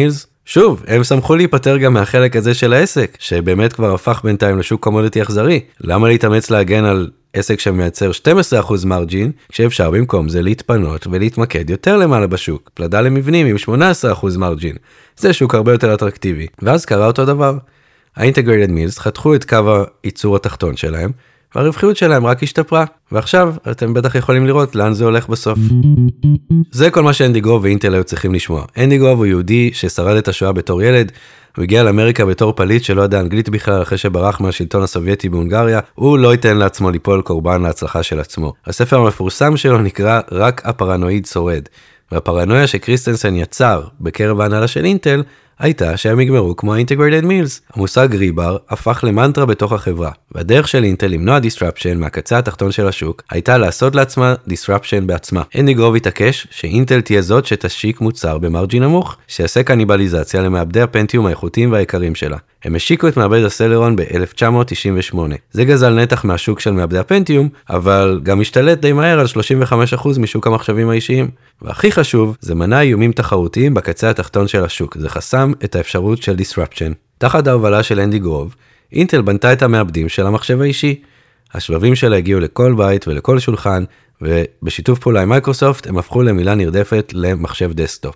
שוב, 0.45 0.83
הם 0.87 1.05
שמחו 1.05 1.37
להיפטר 1.37 1.77
גם 1.77 1.93
מהחלק 1.93 2.37
הזה 2.37 2.55
של 2.55 2.73
העסק, 2.73 3.17
שבאמת 3.21 3.73
כבר 3.73 3.95
הפך 3.95 4.21
בינתיים 4.25 4.59
לשוק 4.59 4.83
קומודיטי 4.83 5.23
אכזרי. 5.23 5.61
למה 5.81 6.09
להתאמץ 6.09 6.51
להגן 6.51 6.85
על 6.85 7.11
עסק 7.35 7.61
שמייצר 7.61 8.11
12% 8.11 8.87
מרג'ין, 8.87 9.33
כשאפשר 9.49 9.91
במקום 9.91 10.29
זה 10.29 10.43
להתפנות 10.43 11.07
ולהתמקד 11.11 11.71
יותר 11.71 11.97
למעלה 11.97 12.27
בשוק, 12.27 12.71
פלדה 12.75 13.01
למבנים 13.01 13.47
עם 13.47 13.57
18% 13.57 14.39
מרג'ין. 14.39 14.77
זה 15.17 15.33
שוק 15.33 15.55
הרבה 15.55 15.73
יותר 15.73 15.95
אטרקטיבי. 15.95 16.47
ואז 16.63 16.85
קרה 16.85 17.07
אותו 17.07 17.25
דבר. 17.25 17.59
ה-Integrated 18.17 18.99
חתכו 18.99 19.35
את 19.35 19.45
קו 19.45 19.85
הייצור 20.05 20.37
התחתון 20.37 20.77
שלהם, 20.77 21.11
והרווחיות 21.55 21.97
שלהם 21.97 22.27
רק 22.27 22.43
השתפרה, 22.43 22.85
ועכשיו 23.13 23.55
אתם 23.71 23.95
בטח 23.95 24.15
יכולים 24.15 24.47
לראות 24.47 24.75
לאן 24.75 24.93
זה 24.93 25.05
הולך 25.05 25.29
בסוף. 25.29 25.59
זה 26.71 26.91
כל 26.91 27.03
מה 27.03 27.13
שאנדי 27.13 27.41
גרוב 27.41 27.65
ואינטל 27.65 27.95
היו 27.95 28.05
צריכים 28.05 28.35
לשמוע. 28.35 28.65
אנדי 28.79 28.99
גרוב 28.99 29.19
הוא 29.19 29.27
יהודי 29.27 29.71
ששרד 29.73 30.17
את 30.17 30.29
השואה 30.29 30.53
בתור 30.53 30.83
ילד, 30.83 31.13
הוא 31.57 31.63
הגיע 31.63 31.83
לאמריקה 31.83 32.25
בתור 32.25 32.53
פליט 32.53 32.85
שלא 32.85 33.03
ידע 33.03 33.21
אנגלית 33.21 33.49
בכלל 33.49 33.83
אחרי 33.83 33.99
שברח 33.99 34.41
מהשלטון 34.41 34.83
הסובייטי 34.83 35.29
בהונגריה, 35.29 35.81
הוא 35.95 36.19
לא 36.19 36.33
ייתן 36.33 36.57
לעצמו 36.57 36.91
ליפול 36.91 37.23
קורבן 37.23 37.63
להצלחה 37.63 38.03
של 38.03 38.21
עצמו. 38.21 38.53
הספר 38.67 38.97
המפורסם 38.97 39.57
שלו 39.57 39.79
נקרא 39.79 40.21
רק 40.33 40.63
הפרנואיד 40.65 41.27
שורד, 41.27 41.63
והפרנויה 42.13 42.67
שקריסטנסן 42.67 43.37
יצר 43.37 43.83
בקרב 44.01 44.41
ההנהלה 44.41 44.69
של 44.69 44.85
אינטל 44.85 45.23
הייתה 45.61 45.97
שהם 45.97 46.21
יגמרו 46.21 46.57
כמו 46.57 46.75
ה- 46.75 46.83
Integrated 46.83 47.25
Mills. 47.25 47.61
המושג 47.75 48.09
rebar 48.15 48.57
הפך 48.69 49.05
למנטרה 49.07 49.47
בתוך 49.47 49.73
החברה, 49.73 50.11
והדרך 50.33 50.69
של 50.69 50.85
אינטל 50.85 51.07
למנוע 51.07 51.39
disruption 51.39 51.97
מהקצה 51.97 52.39
התחתון 52.39 52.73
של 52.73 52.89
השוק, 52.89 53.23
הייתה 53.31 53.59
לעשות 53.59 53.95
לעצמה 53.95 54.35
disruption 54.49 55.01
בעצמה. 55.07 55.43
אנדי 55.59 55.75
גרוב 55.75 55.97
התעקש 55.97 56.47
שאינטל 56.51 57.01
תהיה 57.01 57.23
זאת 57.23 57.47
שתשיק 57.47 58.01
מוצר 58.01 58.39
ב 58.39 58.45
margin 58.45 58.81
נמוך, 58.81 59.17
שיעשה 59.29 59.63
קניבליזציה 59.63 60.43
למעבדי 60.43 60.81
הפנטיום 60.81 61.27
האיכותיים 61.27 61.73
והיקרים 61.73 62.15
שלה. 62.15 62.37
הם 62.65 62.75
השיקו 62.75 63.09
את 63.09 63.17
מעבד 63.17 63.45
הסלרון 63.45 63.97
ב-1998. 63.97 65.17
זה 65.51 65.65
גזל 65.65 65.95
נתח 65.95 66.25
מהשוק 66.25 66.61
של 66.61 66.71
מעבדי 66.71 66.99
הפנטיום, 66.99 67.49
אבל 67.71 68.21
גם 68.23 68.41
השתלט 68.41 68.79
די 68.79 68.93
מהר 68.93 69.21
על 69.21 69.27
35% 69.97 70.21
משוק 70.21 70.47
המחשבים 70.47 70.91
האישיים. 70.91 71.31
והכי 71.63 71.93
חשוב, 71.93 72.37
זה 72.41 72.55
מנע 72.55 72.81
איומים 72.81 73.13
תחרותיים 73.13 73.75
בקצה 73.75 74.11
התחתון 74.11 74.49
של 74.49 74.65
השוק, 74.65 74.97
זה 75.01 75.09
חסם 75.09 75.53
את 75.65 75.77
האפשרות 75.77 76.23
של 76.23 76.37
disruption. 76.37 76.93
תחת 77.19 77.47
ההובלה 77.47 77.83
של 77.83 78.01
אנדי 78.01 78.19
גרוב, 78.19 78.55
אינטל 78.93 79.23
בנתה 79.23 79.53
את 79.53 79.63
המעבדים 79.63 80.09
של 80.09 80.27
המחשב 80.27 80.61
האישי. 80.61 81.01
השבבים 81.55 81.95
שלה 81.95 82.17
הגיעו 82.17 82.41
לכל 82.41 82.75
בית 82.77 83.09
ולכל 83.09 83.39
שולחן, 83.39 83.85
ובשיתוף 84.23 84.99
פעולה 84.99 85.23
עם 85.23 85.29
מייקרוסופט 85.29 85.87
הם 85.87 85.99
הפכו 85.99 86.23
למילה 86.23 86.55
נרדפת 86.55 87.13
למחשב 87.15 87.73
desktop. 87.73 88.15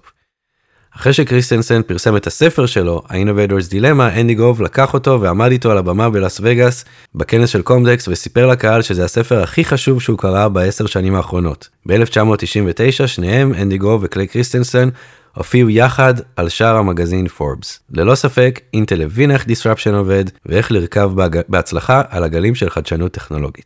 אחרי 0.96 1.12
שקריסטנסן 1.12 1.82
פרסם 1.82 2.16
את 2.16 2.26
הספר 2.26 2.66
שלו, 2.66 3.02
ה- 3.08 3.18
Innovator's 3.18 3.70
Dilemma, 3.72 4.20
אנדי 4.20 4.34
גרוב 4.34 4.62
לקח 4.62 4.94
אותו 4.94 5.20
ועמד 5.20 5.50
איתו 5.50 5.70
על 5.70 5.78
הבמה 5.78 6.10
בלאס 6.10 6.40
וגאס, 6.42 6.84
בכנס 7.14 7.50
של 7.50 7.62
קומדקס, 7.62 8.08
וסיפר 8.08 8.46
לקהל 8.46 8.82
שזה 8.82 9.04
הספר 9.04 9.42
הכי 9.42 9.64
חשוב 9.64 10.00
שהוא 10.00 10.18
קרא 10.18 10.48
בעשר 10.48 10.86
שנים 10.86 11.14
האחרונות. 11.14 11.68
ב-1999, 11.86 13.06
שניהם, 13.06 13.54
אנדי 13.54 13.78
גרוב 13.78 14.00
וקליי 14.04 14.26
קריסטנסן, 14.26 14.88
הופיעו 15.34 15.70
יחד 15.70 16.14
על 16.36 16.48
שער 16.48 16.76
המגזין 16.76 17.28
פורבס. 17.28 17.80
ללא 17.90 18.14
ספק, 18.14 18.60
אינטל 18.74 19.02
הבין 19.02 19.30
איך 19.30 19.44
disruption 19.44 19.94
עובד 19.94 20.24
ואיך 20.46 20.72
לרכב 20.72 21.10
בהג... 21.14 21.40
בהצלחה 21.48 22.02
על 22.08 22.24
הגלים 22.24 22.54
של 22.54 22.70
חדשנות 22.70 23.12
טכנולוגית. 23.12 23.64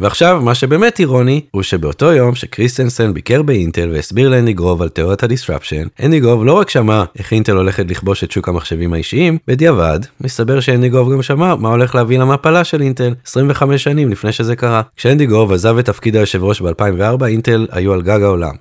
ועכשיו, 0.00 0.40
מה 0.42 0.54
שבאמת 0.54 0.98
אירוני, 0.98 1.40
הוא 1.50 1.62
שבאותו 1.62 2.12
יום 2.12 2.34
שקריסטנסן 2.34 3.14
ביקר 3.14 3.42
באינטל 3.42 3.90
והסביר 3.92 4.28
לאנדי 4.28 4.52
גרוב 4.52 4.82
על 4.82 4.88
תיאוריית 4.88 5.22
ה-disruption, 5.22 6.04
אנדי 6.04 6.20
גרוב 6.20 6.44
לא 6.44 6.52
רק 6.52 6.70
שמע 6.70 7.04
איך 7.18 7.32
אינטל 7.32 7.56
הולכת 7.56 7.90
לכבוש 7.90 8.24
את 8.24 8.32
שוק 8.32 8.48
המחשבים 8.48 8.94
האישיים, 8.94 9.38
בדיעבד, 9.46 10.00
מסתבר 10.20 10.60
שאנדי 10.60 10.88
גרוב 10.88 11.12
גם 11.12 11.22
שמע 11.22 11.54
מה 11.54 11.68
הולך 11.68 11.94
להביא 11.94 12.18
למפלה 12.18 12.64
של 12.64 12.82
אינטל 12.82 13.14
25 13.26 13.84
שנים 13.84 14.08
לפני 14.08 14.32
שזה 14.32 14.56
קרה. 14.56 14.82
כשאנדי 14.96 15.26
גרוב 15.26 15.52
עזב 15.52 15.78
את 15.78 15.84
תפקיד 15.84 16.16
היושב 16.16 16.44
ראש 16.44 16.62
ב-2004, 16.62 17.26
אינטל 17.26 17.66
היו 17.70 17.92
על 17.92 18.02
גג 18.02 18.22
העולם. 18.22 18.54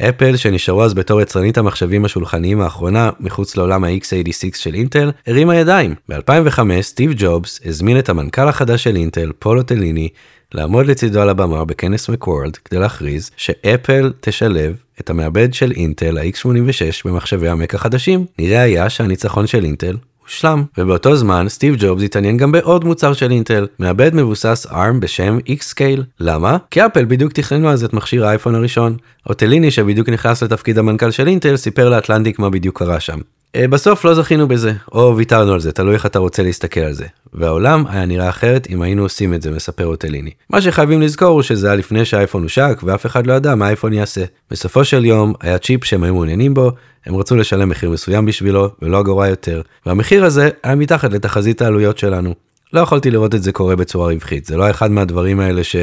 אפל 0.00 0.36
שנשארו 0.36 0.82
אז 0.84 0.94
בתור 0.94 1.20
יצרנית 1.20 1.58
המחשבים 1.58 2.04
השולחניים 2.04 2.60
האחרונה 2.60 3.10
מחוץ 3.20 3.56
לעולם 3.56 3.84
ה-x86 3.84 4.56
של 4.56 4.74
אינטל 4.74 5.12
הרימה 5.26 5.56
ידיים. 5.56 5.94
ב-2005 6.08 6.60
סטיב 6.80 7.12
ג'ובס 7.16 7.60
הזמין 7.64 7.98
את 7.98 8.08
המנכ"ל 8.08 8.48
החדש 8.48 8.84
של 8.84 8.96
אינטל 8.96 9.32
פול 9.38 9.62
אוטליני 9.62 10.08
לעמוד 10.54 10.86
לצידו 10.86 11.20
על 11.20 11.28
הבמה 11.28 11.64
בכנס 11.64 12.08
מקוורלד 12.08 12.56
כדי 12.56 12.78
להכריז 12.78 13.30
שאפל 13.36 14.12
תשלב 14.20 14.76
את 15.00 15.10
המעבד 15.10 15.54
של 15.54 15.72
אינטל 15.76 16.18
ה-x86 16.18 17.02
במחשבי 17.04 17.48
המק 17.48 17.74
החדשים. 17.74 18.26
נראה 18.38 18.62
היה 18.62 18.90
שהניצחון 18.90 19.46
של 19.46 19.64
אינטל 19.64 19.96
הושלם. 20.24 20.64
ובאותו 20.78 21.16
זמן 21.16 21.46
סטיב 21.48 21.76
ג'ובס 21.78 22.02
התעניין 22.02 22.36
גם 22.36 22.52
בעוד 22.52 22.84
מוצר 22.84 23.12
של 23.12 23.30
אינטל, 23.30 23.66
מעבד 23.78 24.14
מבוסס 24.14 24.66
ARM 24.70 24.98
בשם 25.00 25.38
X-Scale. 25.48 26.02
למה? 26.20 26.56
כי 26.70 26.86
אפל 26.86 27.04
בדיוק 27.04 27.32
תכננו 27.32 27.70
אז 27.70 27.84
את 27.84 27.92
מכשיר 27.92 28.26
האייפון 28.26 28.54
הראשון. 28.54 28.96
אוטליני 29.28 29.70
שבדיוק 29.70 30.08
נכנס 30.08 30.42
לתפקיד 30.42 30.78
המנכ"ל 30.78 31.10
של 31.10 31.28
אינטל 31.28 31.56
סיפר 31.56 31.88
לאטלנטיק 31.88 32.38
מה 32.38 32.50
בדיוק 32.50 32.78
קרה 32.78 33.00
שם. 33.00 33.18
אה, 33.56 33.68
בסוף 33.68 34.04
לא 34.04 34.14
זכינו 34.14 34.48
בזה, 34.48 34.72
או 34.92 35.16
ויתרנו 35.16 35.52
על 35.52 35.60
זה, 35.60 35.72
תלוי 35.72 35.94
איך 35.94 36.06
אתה 36.06 36.18
רוצה 36.18 36.42
להסתכל 36.42 36.80
על 36.80 36.92
זה. 36.92 37.06
והעולם 37.32 37.84
היה 37.88 38.06
נראה 38.06 38.28
אחרת 38.28 38.66
אם 38.70 38.82
היינו 38.82 39.02
עושים 39.02 39.34
את 39.34 39.42
זה, 39.42 39.50
מספר 39.50 39.86
אוטליני. 39.86 40.30
מה 40.50 40.60
שחייבים 40.60 41.02
לזכור 41.02 41.28
הוא 41.28 41.42
שזה 41.42 41.66
היה 41.66 41.76
לפני 41.76 42.04
שהאייפון 42.04 42.42
הושק, 42.42 42.80
ואף 42.82 43.06
אחד 43.06 43.26
לא 43.26 43.32
ידע 43.32 43.54
מה 43.54 43.66
האייפון 43.66 43.92
יעשה. 43.92 44.24
בסופו 44.50 44.84
של 44.84 45.04
יום, 45.04 45.32
היה 45.40 45.58
צ'יפ 45.58 45.84
שהם 45.84 46.04
היו 46.04 46.14
מעוניינים 46.14 46.54
בו, 46.54 46.70
הם 47.06 47.16
רצו 47.16 47.36
לשלם 47.36 47.68
מחיר 47.68 47.90
מסוים 47.90 48.26
בשבילו, 48.26 48.70
ולא 48.82 49.00
אגורה 49.00 49.28
יותר, 49.28 49.62
והמחיר 49.86 50.24
הזה 50.24 50.50
היה 50.62 50.74
מתחת 50.74 51.12
לתחזית 51.12 51.62
העלויות 51.62 51.98
שלנו. 51.98 52.34
לא 52.72 52.80
יכולתי 52.80 53.10
לראות 53.10 53.34
את 53.34 53.42
זה 53.42 53.52
קורה 53.52 53.76
בצורה 53.76 54.12
רווחית, 54.12 54.44
זה 54.44 54.56
לא 54.56 54.70
אחד 54.70 54.90
מהדברים 54.90 55.40
האלה 55.40 55.64
ש... 55.64 55.76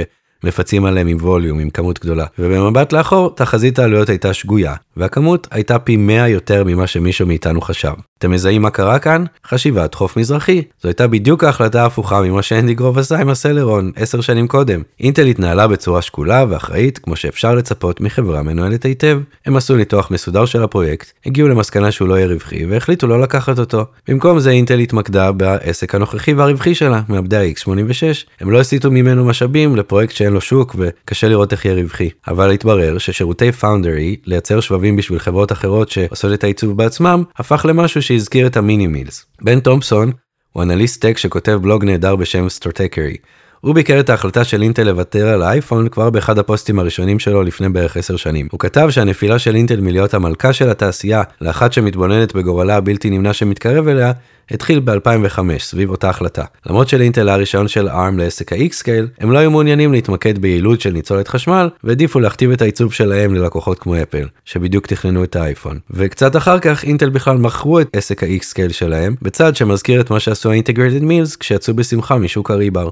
מפצים 0.43 0.85
עליהם 0.85 1.07
עם 1.07 1.17
ווליום, 1.21 1.59
עם 1.59 1.69
כמות 1.69 1.99
גדולה. 1.99 2.25
ובמבט 2.39 2.93
לאחור, 2.93 3.35
תחזית 3.35 3.79
העלויות 3.79 4.09
הייתה 4.09 4.33
שגויה, 4.33 4.73
והכמות 4.97 5.47
הייתה 5.51 5.79
פי 5.79 5.95
100 5.95 6.27
יותר 6.27 6.63
ממה 6.63 6.87
שמישהו 6.87 7.27
מאיתנו 7.27 7.61
חשב. 7.61 7.93
אתם 8.17 8.31
מזהים 8.31 8.61
מה 8.61 8.69
קרה 8.69 8.99
כאן? 8.99 9.23
חשיבת 9.47 9.93
חוף 9.93 10.17
מזרחי. 10.17 10.61
זו 10.81 10.87
הייתה 10.89 11.07
בדיוק 11.07 11.43
ההחלטה 11.43 11.83
ההפוכה 11.83 12.21
ממה 12.21 12.41
שאנדי 12.41 12.73
גרוב 12.73 12.97
עשה 12.97 13.19
עם 13.19 13.29
הסלרון 13.29 13.91
10 13.95 14.21
שנים 14.21 14.47
קודם. 14.47 14.81
אינטל 14.99 15.27
התנהלה 15.27 15.67
בצורה 15.67 16.01
שקולה 16.01 16.45
ואחראית 16.49 16.97
כמו 16.97 17.15
שאפשר 17.15 17.55
לצפות 17.55 18.01
מחברה 18.01 18.41
מנוהלת 18.41 18.83
היטב. 18.83 19.19
הם 19.45 19.55
עשו 19.55 19.75
ניתוח 19.75 20.11
מסודר 20.11 20.45
של 20.45 20.63
הפרויקט, 20.63 21.11
הגיעו 21.25 21.47
למסקנה 21.47 21.91
שהוא 21.91 22.07
לא 22.07 22.15
יהיה 22.15 22.27
רווחי 22.27 22.65
והחליטו 22.65 23.07
לא 23.07 23.21
לקחת 23.21 23.59
אותו. 23.59 23.85
במקום 24.07 24.39
זה 24.39 24.49
אינטל 24.49 24.79
התמקדה 24.79 25.31
בעסק 25.31 25.95
הנוכחי 25.95 26.33
והרווחי 26.33 26.75
שלה, 26.75 27.01
מעבדי 27.07 27.37
ה-X86. 27.37 28.25
הם 28.41 28.51
לא 28.51 28.59
הסיטו 28.59 28.91
ממנו 28.91 29.25
משאבים 29.25 29.75
לפרויקט 29.75 30.15
שאין 30.15 30.30
לו 30.33 30.41
שוק 30.41 30.75
וקשה 30.79 31.29
לראות 31.29 31.51
איך 31.51 31.65
יהיה 31.65 31.75
רווחי. 31.75 32.09
אבל 32.27 32.51
התברר 32.51 32.97
ששירותי 32.97 33.51
פאונדרי, 33.51 34.15
לייצר 34.25 34.59
שבבים 34.59 34.95
בשביל 34.95 35.19
חברות 35.19 35.51
אחרות 35.51 35.89
שעושות 35.89 36.33
את 36.33 36.43
העיצוב 36.43 36.77
בעצמם, 36.77 37.23
הפך 37.37 37.65
למשהו 37.69 38.01
שהזכיר 38.01 38.47
את 38.47 38.57
המיני 38.57 38.87
מילס. 38.87 39.25
בן 39.41 39.59
תומפסון 39.59 40.11
הוא 40.53 40.63
אנליסט 40.63 41.01
טק 41.01 41.17
שכותב 41.17 41.59
בלוג 41.61 41.85
נהדר 41.85 42.15
בשם 42.15 42.49
סטרטקרי. 42.49 43.17
הוא 43.61 43.75
ביקר 43.75 43.99
את 43.99 44.09
ההחלטה 44.09 44.43
של 44.43 44.61
אינטל 44.61 44.83
לוותר 44.83 45.27
על 45.27 45.41
האייפון 45.41 45.89
כבר 45.89 46.09
באחד 46.09 46.39
הפוסטים 46.39 46.79
הראשונים 46.79 47.19
שלו 47.19 47.43
לפני 47.43 47.69
בערך 47.69 47.97
10 47.97 48.15
שנים. 48.15 48.47
הוא 48.51 48.59
כתב 48.59 48.87
שהנפילה 48.89 49.39
של 49.39 49.55
אינטל 49.55 49.81
מלהיות 49.81 50.13
המלכה 50.13 50.53
של 50.53 50.69
התעשייה 50.69 51.23
לאחת 51.41 51.73
שמתבוננת 51.73 52.35
בגורלה 52.35 52.75
הבלתי 52.75 53.09
נמנע 53.09 53.33
שמתקרב 53.33 53.87
אליה, 53.87 54.11
התחיל 54.53 54.79
ב-2005 54.79 55.39
סביב 55.59 55.89
אותה 55.89 56.09
החלטה. 56.09 56.43
למרות 56.65 56.89
שלאינטל 56.89 57.29
היה 57.29 57.37
רישיון 57.37 57.67
של 57.67 57.89
ARM 57.89 58.17
לעסק 58.17 58.53
ה-X-Scale, 58.53 59.07
הם 59.19 59.31
לא 59.31 59.37
היו 59.37 59.51
מעוניינים 59.51 59.91
להתמקד 59.91 60.37
ביעילות 60.37 60.81
של 60.81 60.91
ניצולת 60.91 61.27
חשמל, 61.27 61.69
והעדיפו 61.83 62.19
להכתיב 62.19 62.51
את 62.51 62.61
העיצוב 62.61 62.93
שלהם 62.93 63.33
ללקוחות 63.35 63.79
כמו 63.79 64.01
אפל, 64.01 64.27
שבדיוק 64.45 64.87
תכננו 64.87 65.23
את 65.23 65.35
האייפון. 65.35 65.79
וקצת 65.91 66.35
אחר 66.35 66.59
כך 66.59 66.83
אינטל 66.83 67.09
בכלל 67.09 67.37
מכרו 67.37 67.79
את 67.79 67.87
עסק 67.95 68.23
ה-X-Scale 68.23 68.73
שלהם, 68.73 69.15
בצד 69.21 69.55
שמזכיר 69.55 70.01
את 70.01 70.11
מה 70.11 70.19
שעשו 70.19 70.51
ה-Integrated 70.51 71.03
Meals 71.03 71.37
כשיצאו 71.39 71.73
בשמחה 71.73 72.17
משוק 72.17 72.51
הריבר. 72.51 72.89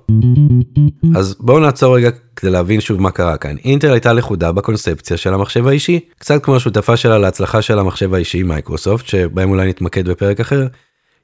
אז 1.15 1.35
בואו 1.39 1.59
נעצור 1.59 1.95
רגע 1.95 2.09
כדי 2.35 2.51
להבין 2.51 2.81
שוב 2.81 3.01
מה 3.01 3.11
קרה 3.11 3.37
כאן. 3.37 3.55
אינטל 3.65 3.91
הייתה 3.91 4.13
לכודה 4.13 4.51
בקונספציה 4.51 5.17
של 5.17 5.33
המחשב 5.33 5.67
האישי, 5.67 5.99
קצת 6.19 6.43
כמו 6.43 6.55
השותפה 6.55 6.97
שלה 6.97 7.17
להצלחה 7.17 7.61
של 7.61 7.79
המחשב 7.79 8.13
האישי 8.13 8.43
מייקרוסופט, 8.43 9.07
שבהם 9.07 9.49
אולי 9.49 9.69
נתמקד 9.69 10.09
בפרק 10.09 10.39
אחר. 10.39 10.67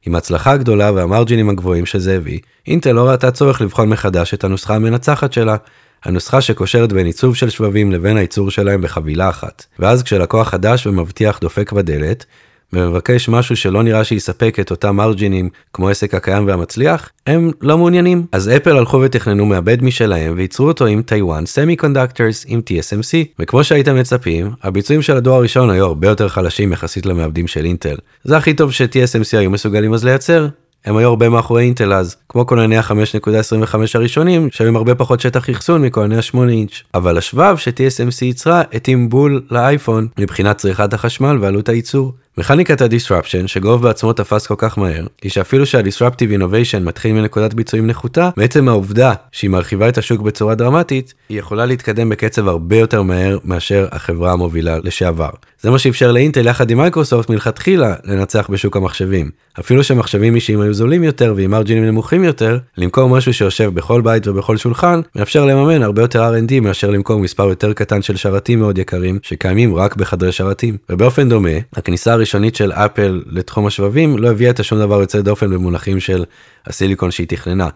עם 0.06 0.15
ההצלחה 0.15 0.52
הגדולה 0.52 0.91
והמרג'ינים 0.91 1.50
הגבוהים 1.50 1.86
שזה 1.86 2.15
הביא, 2.15 2.39
אינטל 2.68 2.91
לא 2.91 3.10
ראתה 3.10 3.32
צורך 3.32 3.62
לבחון 3.62 3.89
מחדש 3.89 4.34
את 4.34 4.44
הנוסחה 4.44 4.76
המנצחת 4.76 5.34
שלה, 5.34 5.56
הנוסחה 6.04 6.41
שקושרת 6.41 6.94
בין 6.94 7.06
עיצוב 7.06 7.36
של 7.36 7.50
שבבים 7.50 7.91
לבין 7.91 8.18
הייצור 8.18 8.52
שלהם 8.52 8.82
בחבילה 8.82 9.30
אחת. 9.30 9.65
ואז 9.80 10.04
כשלקוח 10.04 10.50
חדש 10.50 10.88
ומבטיח 10.88 11.39
דופק 11.39 11.72
בדלת, 11.72 12.26
ומבקש 12.73 13.30
משהו 13.30 13.56
שלא 13.56 13.84
נראה 13.84 14.04
שיספק 14.04 14.58
את 14.60 14.71
אותם 14.71 14.95
מרג'ינים 14.95 15.49
כמו 15.73 15.89
העסק 15.89 16.13
הקיים 16.13 16.47
והמצליח, 16.47 17.10
הם 17.28 17.51
לא 17.62 17.78
מעוניינים. 17.78 18.25
אז 18.32 18.49
אפל 18.49 18.78
הלכו 18.78 19.01
ותכננו 19.01 19.45
מעבד 19.45 19.84
משלהם 19.84 20.34
וייצרו 20.38 20.67
אותו 20.67 20.86
עם 20.86 21.01
Taiwan 21.02 21.45
Semiconductors 21.45 22.45
עם 22.47 22.62
TSMC, 22.69 23.28
וכמו 23.39 23.63
שהייתם 23.63 23.95
מצפים, 23.95 24.51
הביצועים 24.63 25.01
של 25.01 25.17
הדור 25.17 25.36
הראשון 25.36 25.69
היו 25.69 25.86
הרבה 25.86 26.08
יותר 26.08 26.28
חלשים 26.28 26.73
יחסית 26.73 27.06
למעבדים 27.06 27.47
של 27.47 27.65
אינטל. 27.65 27.95
זה 28.23 28.38
הכי 28.38 28.54
טוב 28.54 28.71
ש-TSMC 28.71 29.38
היו 29.38 29.51
מסוגלים 29.51 29.93
אז 29.93 30.06
לייצר, 30.06 30.47
הם 30.86 30.97
היו 30.97 31.10
הרבה 31.10 31.30
מאחורי 31.30 31.63
אינטל 31.63 31.93
אז, 31.93 32.15
כמו 32.30 32.45
כונני 32.47 32.78
ה-5.25 32.78 33.75
הראשונים, 33.93 34.47
שהיו 34.51 34.67
עם 34.67 34.75
הרבה 34.75 34.95
פחות 34.95 35.19
שטח 35.19 35.49
אחסון 35.49 35.82
מכונני 35.82 36.15
ה-8 36.15 36.49
אינץ'. 36.49 36.82
אבל 36.93 37.17
השבב 37.17 37.56
ש-TSMC 37.58 38.25
ייצרה 38.25 38.63
התאים 38.73 39.10
בול 39.10 39.41
לאייפון 39.51 40.08
מבחינת 40.19 40.58
צריכת 40.58 40.93
החשמל 40.93 41.38
ועלות 41.41 41.69
הייצור. 41.69 42.13
מכניקת 42.38 42.82
ה-disruption 42.82 43.48
שגוב 43.48 43.84
בעצמו 43.84 44.13
תפס 44.13 44.48
כל 44.48 44.56
כך 44.58 44.78
מהר, 44.78 45.06
היא 45.21 45.32
שאפילו 45.32 45.65
שה-disruptive 45.65 46.39
innovation 46.39 46.80
מתחיל 46.82 47.13
מנקודת 47.13 47.54
ביצועים 47.54 47.88
נחותה, 47.88 48.30
בעצם 48.38 48.69
העובדה 48.69 49.13
שהיא 49.32 49.50
מרחיבה 49.50 49.89
את 49.89 49.98
השוק 49.98 50.21
בצורה 50.21 50.56
דרמטית, 50.56 51.13
היא 51.30 51.39
יכולה 51.39 51.65
להתקדם 51.65 52.10
בקצב 52.10 52.48
הרבה 52.48 52.78
יותר 52.78 53.02
מהר 53.02 53.38
מאשר 53.43 53.88
החברה 53.91 54.32
המובילה 54.32 54.78
לשעבר. 54.84 55.30
זה 55.62 55.71
מה 55.71 55.80
שאפשר 55.80 56.12
לאינטל 56.12 56.48
יחד 56.48 56.71
עם 56.71 56.78
מייקרוסופט 56.78 57.30
מלכתחילה 57.30 57.95
לנצח 58.04 58.48
בשוק 58.50 58.78
המחשבים. 58.78 59.30
אפילו 59.60 59.84
שמחשבים 59.84 60.36
אישיים 60.36 60.62
היו 60.62 60.74
זולים 60.74 61.04
יותר 61.04 61.34
ועם 61.38 61.52
מרג'ינים 61.52 61.86
נמוכים 61.86 62.24
יותר, 62.24 62.58
למכור 62.78 63.10
משהו 63.10 63.34
שיושב 63.34 63.71
בכל 63.74 64.02
בית 64.02 64.28
ובכל 64.28 64.58
שולחן, 64.58 65.02
מאפשר 65.15 65.45
לממן 65.45 65.84
הרבה 65.84 66.02
יותר 66.02 66.32
R&D 66.32 66.62
מאשר 66.62 66.89
למכור 66.89 67.19
מספר 67.19 67.50
יותר 67.50 67.74
קטן 67.74 68.02
של 68.02 68.15
שרתים 68.15 68.60
מאוד 68.60 68.78
יקרים, 68.78 69.19
שקיימים 69.24 69.76
רק 69.76 69.95
בחדרי 69.95 70.32
שרתים. 70.32 70.78
ובאופן 70.89 71.30
דומה, 71.30 71.50
הכניסה 71.76 72.15
הראשונית 72.26 72.56
של 72.56 72.72
אפל 72.72 73.22
לתחום 73.26 73.66
השבבים 73.66 74.18
לא 74.18 74.30
הביאה 74.30 74.50
את 74.50 74.60
השום 74.60 74.80
דבר 74.80 75.02
יוצא 75.02 75.22
דופן 75.22 75.50
במונחים 75.50 76.00
של 76.00 76.26
הסיליקון 76.66 77.12
שהיא 77.12 77.28
תכננה. 77.28 77.68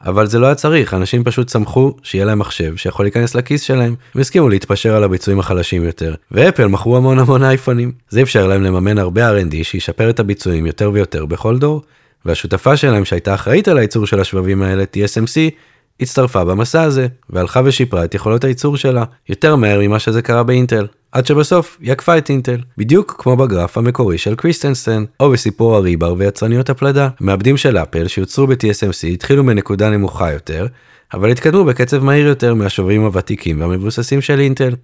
אבל 0.00 0.26
זה 0.26 0.38
לא 0.38 0.46
היה 0.46 0.54
צריך, 0.54 0.94
אנשים 0.94 1.24
פשוט 1.24 1.48
שמחו 1.48 1.92
שיהיה 2.02 2.24
להם 2.24 2.38
מחשב 2.38 2.76
שיכול 2.76 3.04
להיכנס 3.04 3.34
לכיס 3.34 3.62
שלהם, 3.62 3.94
והסכימו 4.14 4.48
להתפשר 4.48 4.96
על 4.96 5.04
הביצועים 5.04 5.40
החלשים 5.40 5.84
יותר. 5.84 6.14
ואפל 6.30 6.66
מכרו 6.66 6.96
המון 6.96 7.18
המון 7.18 7.42
אייפונים. 7.42 7.92
זה 8.08 8.22
אפשר 8.22 8.46
להם 8.46 8.62
לממן 8.62 8.98
הרבה 8.98 9.30
R&D 9.30 9.54
שישפר 9.62 10.10
את 10.10 10.20
הביצועים 10.20 10.66
יותר 10.66 10.90
ויותר 10.92 11.26
בכל 11.26 11.58
דור, 11.58 11.82
והשותפה 12.24 12.76
שלהם 12.76 13.04
שהייתה 13.04 13.34
אחראית 13.34 13.68
על 13.68 13.78
הייצור 13.78 14.06
של 14.06 14.20
השבבים 14.20 14.62
האלה, 14.62 14.84
TSMC, 14.84 15.54
הצטרפה 16.00 16.44
במסע 16.44 16.82
הזה, 16.82 17.06
והלכה 17.30 17.60
ושיפרה 17.64 18.04
את 18.04 18.14
יכולות 18.14 18.44
הייצור 18.44 18.76
שלה, 18.76 19.04
יותר 19.28 19.56
מהר 19.56 19.80
ממה 19.80 19.98
שזה 19.98 20.22
קרה 20.22 20.42
באינטל. 20.42 20.86
עד 21.16 21.26
שבסוף 21.26 21.78
היא 21.80 21.92
עקפה 21.92 22.18
את 22.18 22.30
אינטל, 22.30 22.60
בדיוק 22.78 23.14
כמו 23.18 23.36
בגרף 23.36 23.78
המקורי 23.78 24.18
של 24.18 24.34
קריסטנסן, 24.34 25.04
או 25.20 25.30
בסיפור 25.30 25.76
הריבר 25.76 26.14
ויצרניות 26.18 26.70
הפלדה. 26.70 27.08
מעבדים 27.20 27.56
של 27.56 27.78
אפל 27.78 28.08
שיוצרו 28.08 28.46
ב-TSMC 28.46 29.06
התחילו 29.12 29.44
מנקודה 29.44 29.90
נמוכה 29.90 30.32
יותר, 30.32 30.66
אבל 31.14 31.30
התקדמו 31.30 31.64
בקצב 31.64 32.04
מהיר 32.04 32.26
יותר 32.26 32.54
מהשוברים 32.54 33.04
הוותיקים 33.04 33.60
והמבוססים 33.60 34.20
של 34.20 34.40
אינטל. 34.40 34.74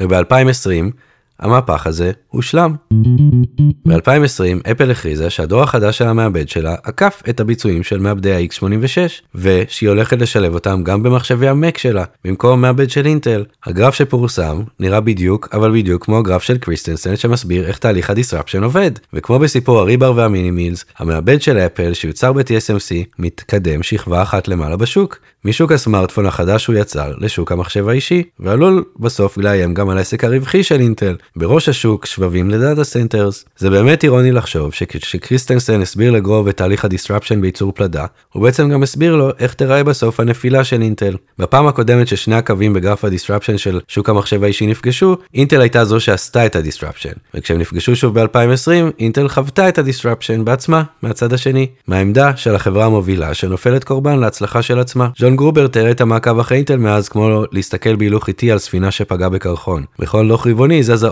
וב-2020, 0.00 0.90
המהפך 1.40 1.86
הזה 1.86 2.12
הושלם. 2.28 2.74
ב-2020 3.88 4.70
אפל 4.70 4.90
הכריזה 4.90 5.30
שהדור 5.30 5.62
החדש 5.62 5.98
של 5.98 6.06
המעבד 6.06 6.48
שלה 6.48 6.74
עקף 6.84 7.22
את 7.28 7.40
הביצועים 7.40 7.82
של 7.82 7.98
מעבדי 7.98 8.34
ה-X86 8.34 8.96
ושהיא 9.34 9.88
הולכת 9.88 10.18
לשלב 10.18 10.54
אותם 10.54 10.82
גם 10.84 11.02
במחשבי 11.02 11.48
המק 11.48 11.78
שלה 11.78 12.04
במקום 12.24 12.60
מעבד 12.60 12.90
של 12.90 13.06
אינטל. 13.06 13.44
הגרף 13.66 13.94
שפורסם 13.94 14.62
נראה 14.80 15.00
בדיוק 15.00 15.48
אבל 15.52 15.72
בדיוק 15.72 16.04
כמו 16.04 16.18
הגרף 16.18 16.42
של 16.42 16.58
קריסטנסן 16.58 17.16
שמסביר 17.16 17.66
איך 17.66 17.78
תהליך 17.78 18.10
ה 18.10 18.15
disruption 18.15 18.62
עובד 18.62 18.90
וכמו 19.12 19.38
בסיפור 19.38 19.78
ה 19.78 19.84
rebar 19.84 20.12
וה 20.16 20.27
mini 20.27 20.50
mills 20.50 20.84
המעבד 20.98 21.42
של 21.42 21.58
אפל 21.58 21.94
שיוצר 21.94 22.32
ב-TSMC 22.32 22.94
מתקדם 23.18 23.82
שכבה 23.82 24.22
אחת 24.22 24.48
למעלה 24.48 24.76
בשוק 24.76 25.18
משוק 25.44 25.72
הסמארטפון 25.72 26.26
החדש 26.26 26.62
שהוא 26.62 26.76
יצר 26.76 27.12
לשוק 27.18 27.52
המחשב 27.52 27.88
האישי 27.88 28.22
ועלול 28.40 28.84
בסוף 28.98 29.38
לאיים 29.38 29.74
גם 29.74 29.88
על 29.88 29.98
העסק 29.98 30.24
הרווחי 30.24 30.62
של 30.62 30.80
אינטל 30.80 31.16
בראש 31.36 31.68
השוק 31.68 32.06
שבבים 32.06 32.50
ל 32.50 32.57
data 32.57 32.84
centers. 32.84 33.44
זה 33.56 33.70
באמת 33.70 34.04
אירוני 34.04 34.32
לחשוב 34.32 34.72
שכשקריסטנסן 34.72 35.82
הסביר 35.82 36.10
לגרוב 36.10 36.48
את 36.48 36.56
תהליך 36.56 36.84
ה 36.84 36.89
disruption 36.89 37.40
בייצור 37.40 37.72
פלדה, 37.72 38.06
הוא 38.32 38.42
בעצם 38.42 38.70
גם 38.70 38.82
הסביר 38.82 39.16
לו 39.16 39.30
איך 39.38 39.54
תראה 39.54 39.84
בסוף 39.84 40.20
הנפילה 40.20 40.64
של 40.64 40.82
אינטל. 40.82 41.16
בפעם 41.38 41.66
הקודמת 41.66 42.08
ששני 42.08 42.34
הקווים 42.34 42.72
בגרף 42.72 43.04
ה 43.04 43.09
disruption 43.09 43.58
של 43.58 43.80
שוק 43.88 44.08
המחשב 44.08 44.44
האישי 44.44 44.66
נפגשו, 44.66 45.16
אינטל 45.34 45.60
הייתה 45.60 45.84
זו 45.84 46.00
שעשתה 46.00 46.46
את 46.46 46.56
ה 46.56 46.61
disruption. 46.61 47.12
וכשהם 47.34 47.58
נפגשו 47.58 47.96
שוב 47.96 48.20
ב-2020, 48.20 48.70
אינטל 48.98 49.28
חוותה 49.28 49.68
את 49.68 49.78
ה 49.78 49.84
disruption 49.84 50.44
בעצמה, 50.44 50.82
מהצד 51.02 51.32
השני, 51.32 51.66
מהעמדה 51.88 52.36
של 52.36 52.54
החברה 52.54 52.84
המובילה 52.84 53.34
שנופלת 53.34 53.84
קורבן 53.84 54.18
להצלחה 54.18 54.62
של 54.62 54.78
עצמה. 54.78 55.08
ג'ון 55.20 55.36
גרובר 55.36 55.66
תיאר 55.66 55.90
את 55.90 56.00
המעקב 56.00 56.38
אחרי 56.38 56.56
אינטל 56.56 56.76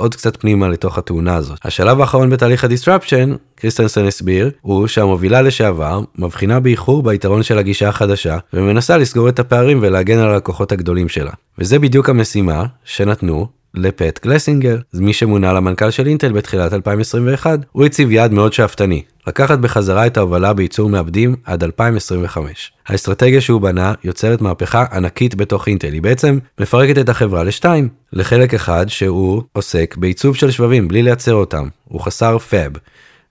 עוד 0.09 0.15
קצת 0.15 0.37
פנימה 0.37 0.69
לתוך 0.69 0.99
התאונה 0.99 1.37
הזאת. 1.37 1.59
השלב 1.65 2.01
האחרון 2.01 2.31
בתהליך 2.31 2.65
ה 2.65 2.71
disruption, 2.71 3.35
קריסטנסן 3.55 4.07
הסביר, 4.07 4.51
הוא 4.61 4.87
שהמובילה 4.87 5.43
לשעבר 5.43 6.01
מבחינה 6.19 6.61
באיחור 6.61 7.03
ביתרון 7.03 7.43
של 7.43 7.59
הגישה 7.59 7.89
החדשה, 7.89 8.39
ומנסה 8.53 8.97
לסגור 8.97 9.29
את 9.29 9.39
הפערים 9.39 9.79
ולהגן 9.83 10.19
על 10.19 10.29
הלקוחות 10.29 10.73
הגדולים 10.73 11.09
שלה. 11.09 11.31
וזה 11.59 11.79
בדיוק 11.79 12.09
המשימה 12.09 12.65
שנתנו 12.85 13.47
לפט 13.75 14.27
גלסינגר, 14.27 14.77
מי 14.95 15.13
שמונה 15.13 15.53
למנכ"ל 15.53 15.91
של 15.91 16.07
אינטל 16.07 16.33
בתחילת 16.33 16.73
2021, 16.73 17.59
הוא 17.73 17.85
הציב 17.85 18.11
יעד 18.11 18.33
מאוד 18.33 18.53
שאפתני, 18.53 19.03
לקחת 19.27 19.59
בחזרה 19.59 20.07
את 20.07 20.17
ההובלה 20.17 20.53
בייצור 20.53 20.89
מעבדים 20.89 21.37
עד 21.45 21.65
2025. 21.65 22.73
האסטרטגיה 22.87 23.41
שהוא 23.41 23.61
בנה 23.61 23.95
יוצרת 24.05 24.41
מהפכה 24.41 24.85
ענקית 24.93 25.35
בתוך 25.35 25.69
אינטל, 25.69 25.93
היא 25.93 26.03
בעצם 26.03 26.39
מפרקת 26.61 26.99
את 26.99 27.09
החברה 27.09 27.45
לשתיים, 27.45 27.89
לחלק 28.13 28.55
אחד 28.55 28.89
שהוא 28.89 29.43
עוסק 29.53 29.97
בעיצוב 29.99 30.37
של 30.37 30.51
שבבים 30.51 30.89
בלי 30.89 31.03
לייצר 31.03 31.35
אותם, 31.35 31.69
הוא 31.85 32.01
חסר 32.01 32.39
פאב. 32.39 32.73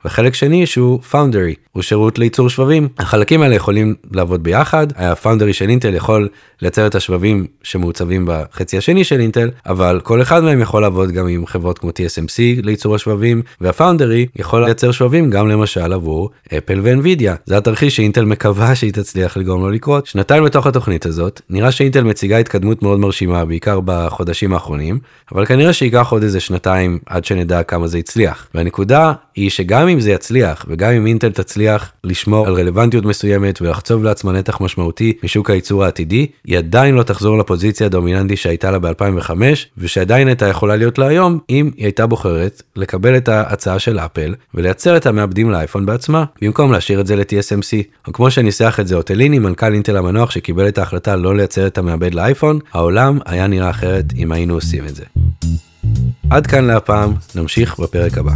וחלק 0.05 0.33
שני 0.33 0.65
שהוא 0.65 1.01
פאונדרי, 1.01 1.55
הוא 1.71 1.83
שירות 1.83 2.19
לייצור 2.19 2.49
שבבים. 2.49 2.87
החלקים 2.99 3.41
האלה 3.41 3.55
יכולים 3.55 3.95
לעבוד 4.11 4.43
ביחד, 4.43 4.87
הפאונדרי 4.95 5.53
של 5.53 5.69
אינטל 5.69 5.93
יכול 5.93 6.29
לייצר 6.61 6.87
את 6.87 6.95
השבבים 6.95 7.45
שמעוצבים 7.63 8.25
בחצי 8.27 8.77
השני 8.77 9.03
של 9.03 9.19
אינטל, 9.19 9.49
אבל 9.65 9.99
כל 10.03 10.21
אחד 10.21 10.43
מהם 10.43 10.61
יכול 10.61 10.81
לעבוד 10.81 11.11
גם 11.11 11.27
עם 11.27 11.45
חברות 11.45 11.79
כמו 11.79 11.89
TSMC 11.89 12.63
לייצור 12.63 12.95
השבבים, 12.95 13.41
והפאונדרי 13.61 14.25
יכול 14.35 14.65
לייצר 14.65 14.91
שבבים 14.91 15.29
גם 15.29 15.47
למשל 15.47 15.93
עבור 15.93 16.29
אפל 16.57 16.79
ואנווידיה. 16.83 17.35
זה 17.45 17.57
התרחיש 17.57 17.95
שאינטל 17.95 18.25
מקווה 18.25 18.75
שהיא 18.75 18.93
תצליח 18.93 19.37
לגרום 19.37 19.61
לו 19.61 19.69
לקרות. 19.69 20.05
שנתיים 20.05 20.45
לתוך 20.45 20.67
התוכנית 20.67 21.05
הזאת, 21.05 21.41
נראה 21.49 21.71
שאינטל 21.71 22.03
מציגה 22.03 22.37
התקדמות 22.37 22.83
מאוד 22.83 22.99
מרשימה, 22.99 23.45
בעיקר 23.45 23.79
בחודשים 23.85 24.53
האחרונים, 24.53 24.99
אבל 25.31 25.45
כנראה 25.45 25.73
שייקח 25.73 26.07
עוד 26.11 26.23
איזה 26.23 26.39
שנתיים 26.39 26.99
עד 27.05 27.25
שנדע 27.25 27.63
כמה 27.63 27.87
זה 27.87 27.97
הצליח. 27.97 28.47
והנקודה 28.55 29.13
היא 29.35 29.49
שגם 29.49 29.87
אם 29.87 29.99
זה 29.99 30.11
יצליח, 30.11 30.65
וגם 30.69 30.91
אם 30.91 31.05
אינטל 31.05 31.31
תצליח 31.31 31.91
לשמור 32.03 32.47
על 32.47 32.53
רלוונטיות 32.53 33.05
מסוימת 33.05 33.61
ולחצוב 33.61 34.03
לעצמה 34.03 34.31
נתח 34.31 34.61
משמעותי 34.61 35.13
משוק 35.23 35.49
הייצור 35.49 35.83
העתידי, 35.83 36.27
היא 36.47 36.57
עדיין 36.57 36.95
לא 36.95 37.03
תחזור 37.03 37.37
לפוזיציה 37.37 37.87
הדומיננטית 37.87 38.37
שהייתה 38.37 38.71
לה 38.71 38.79
ב-2005, 38.79 39.31
ושעדיין 39.77 40.27
הייתה 40.27 40.47
יכולה 40.47 40.75
להיות 40.75 40.97
לה 40.97 41.07
היום, 41.07 41.39
אם 41.49 41.71
היא 41.77 41.85
הייתה 41.85 42.07
בוחרת 42.07 42.61
לקבל 42.75 43.17
את 43.17 43.29
ההצעה 43.29 43.79
של 43.79 43.99
אפל 43.99 44.35
ולייצר 44.53 44.97
את 44.97 45.05
המעבדים 45.05 45.51
לאייפון 45.51 45.85
בעצמה, 45.85 46.25
במקום 46.41 46.71
להשאיר 46.71 47.01
את 47.01 47.07
זה 47.07 47.15
ל-TSMC. 47.15 47.83
או 48.07 48.13
כמו 48.13 48.31
שניסח 48.31 48.79
את 48.79 48.87
זה 48.87 48.95
אוטליני, 48.95 49.39
מנכ"ל 49.39 49.73
אינטל 49.73 49.97
המנוח 49.97 50.31
שקיבל 50.31 50.67
את 50.67 50.77
ההחלטה 50.77 51.15
לא 51.15 51.35
לייצר 51.35 51.67
את 51.67 51.77
המעבד 51.77 52.13
לאייפון, 52.13 52.59
העולם 52.73 53.19
היה 53.25 53.47
נראה 53.47 53.69
אחרת 53.69 54.05
אם 54.17 54.31
היינו 54.31 54.53
עושים 54.53 54.85
את 54.85 54.95
זה. 54.95 55.03
עד 56.29 56.47
כאן 56.47 56.65
להפעם, 56.65 57.13
נמשיך 57.35 57.79
בפרק 57.79 58.17
הבא. 58.17 58.33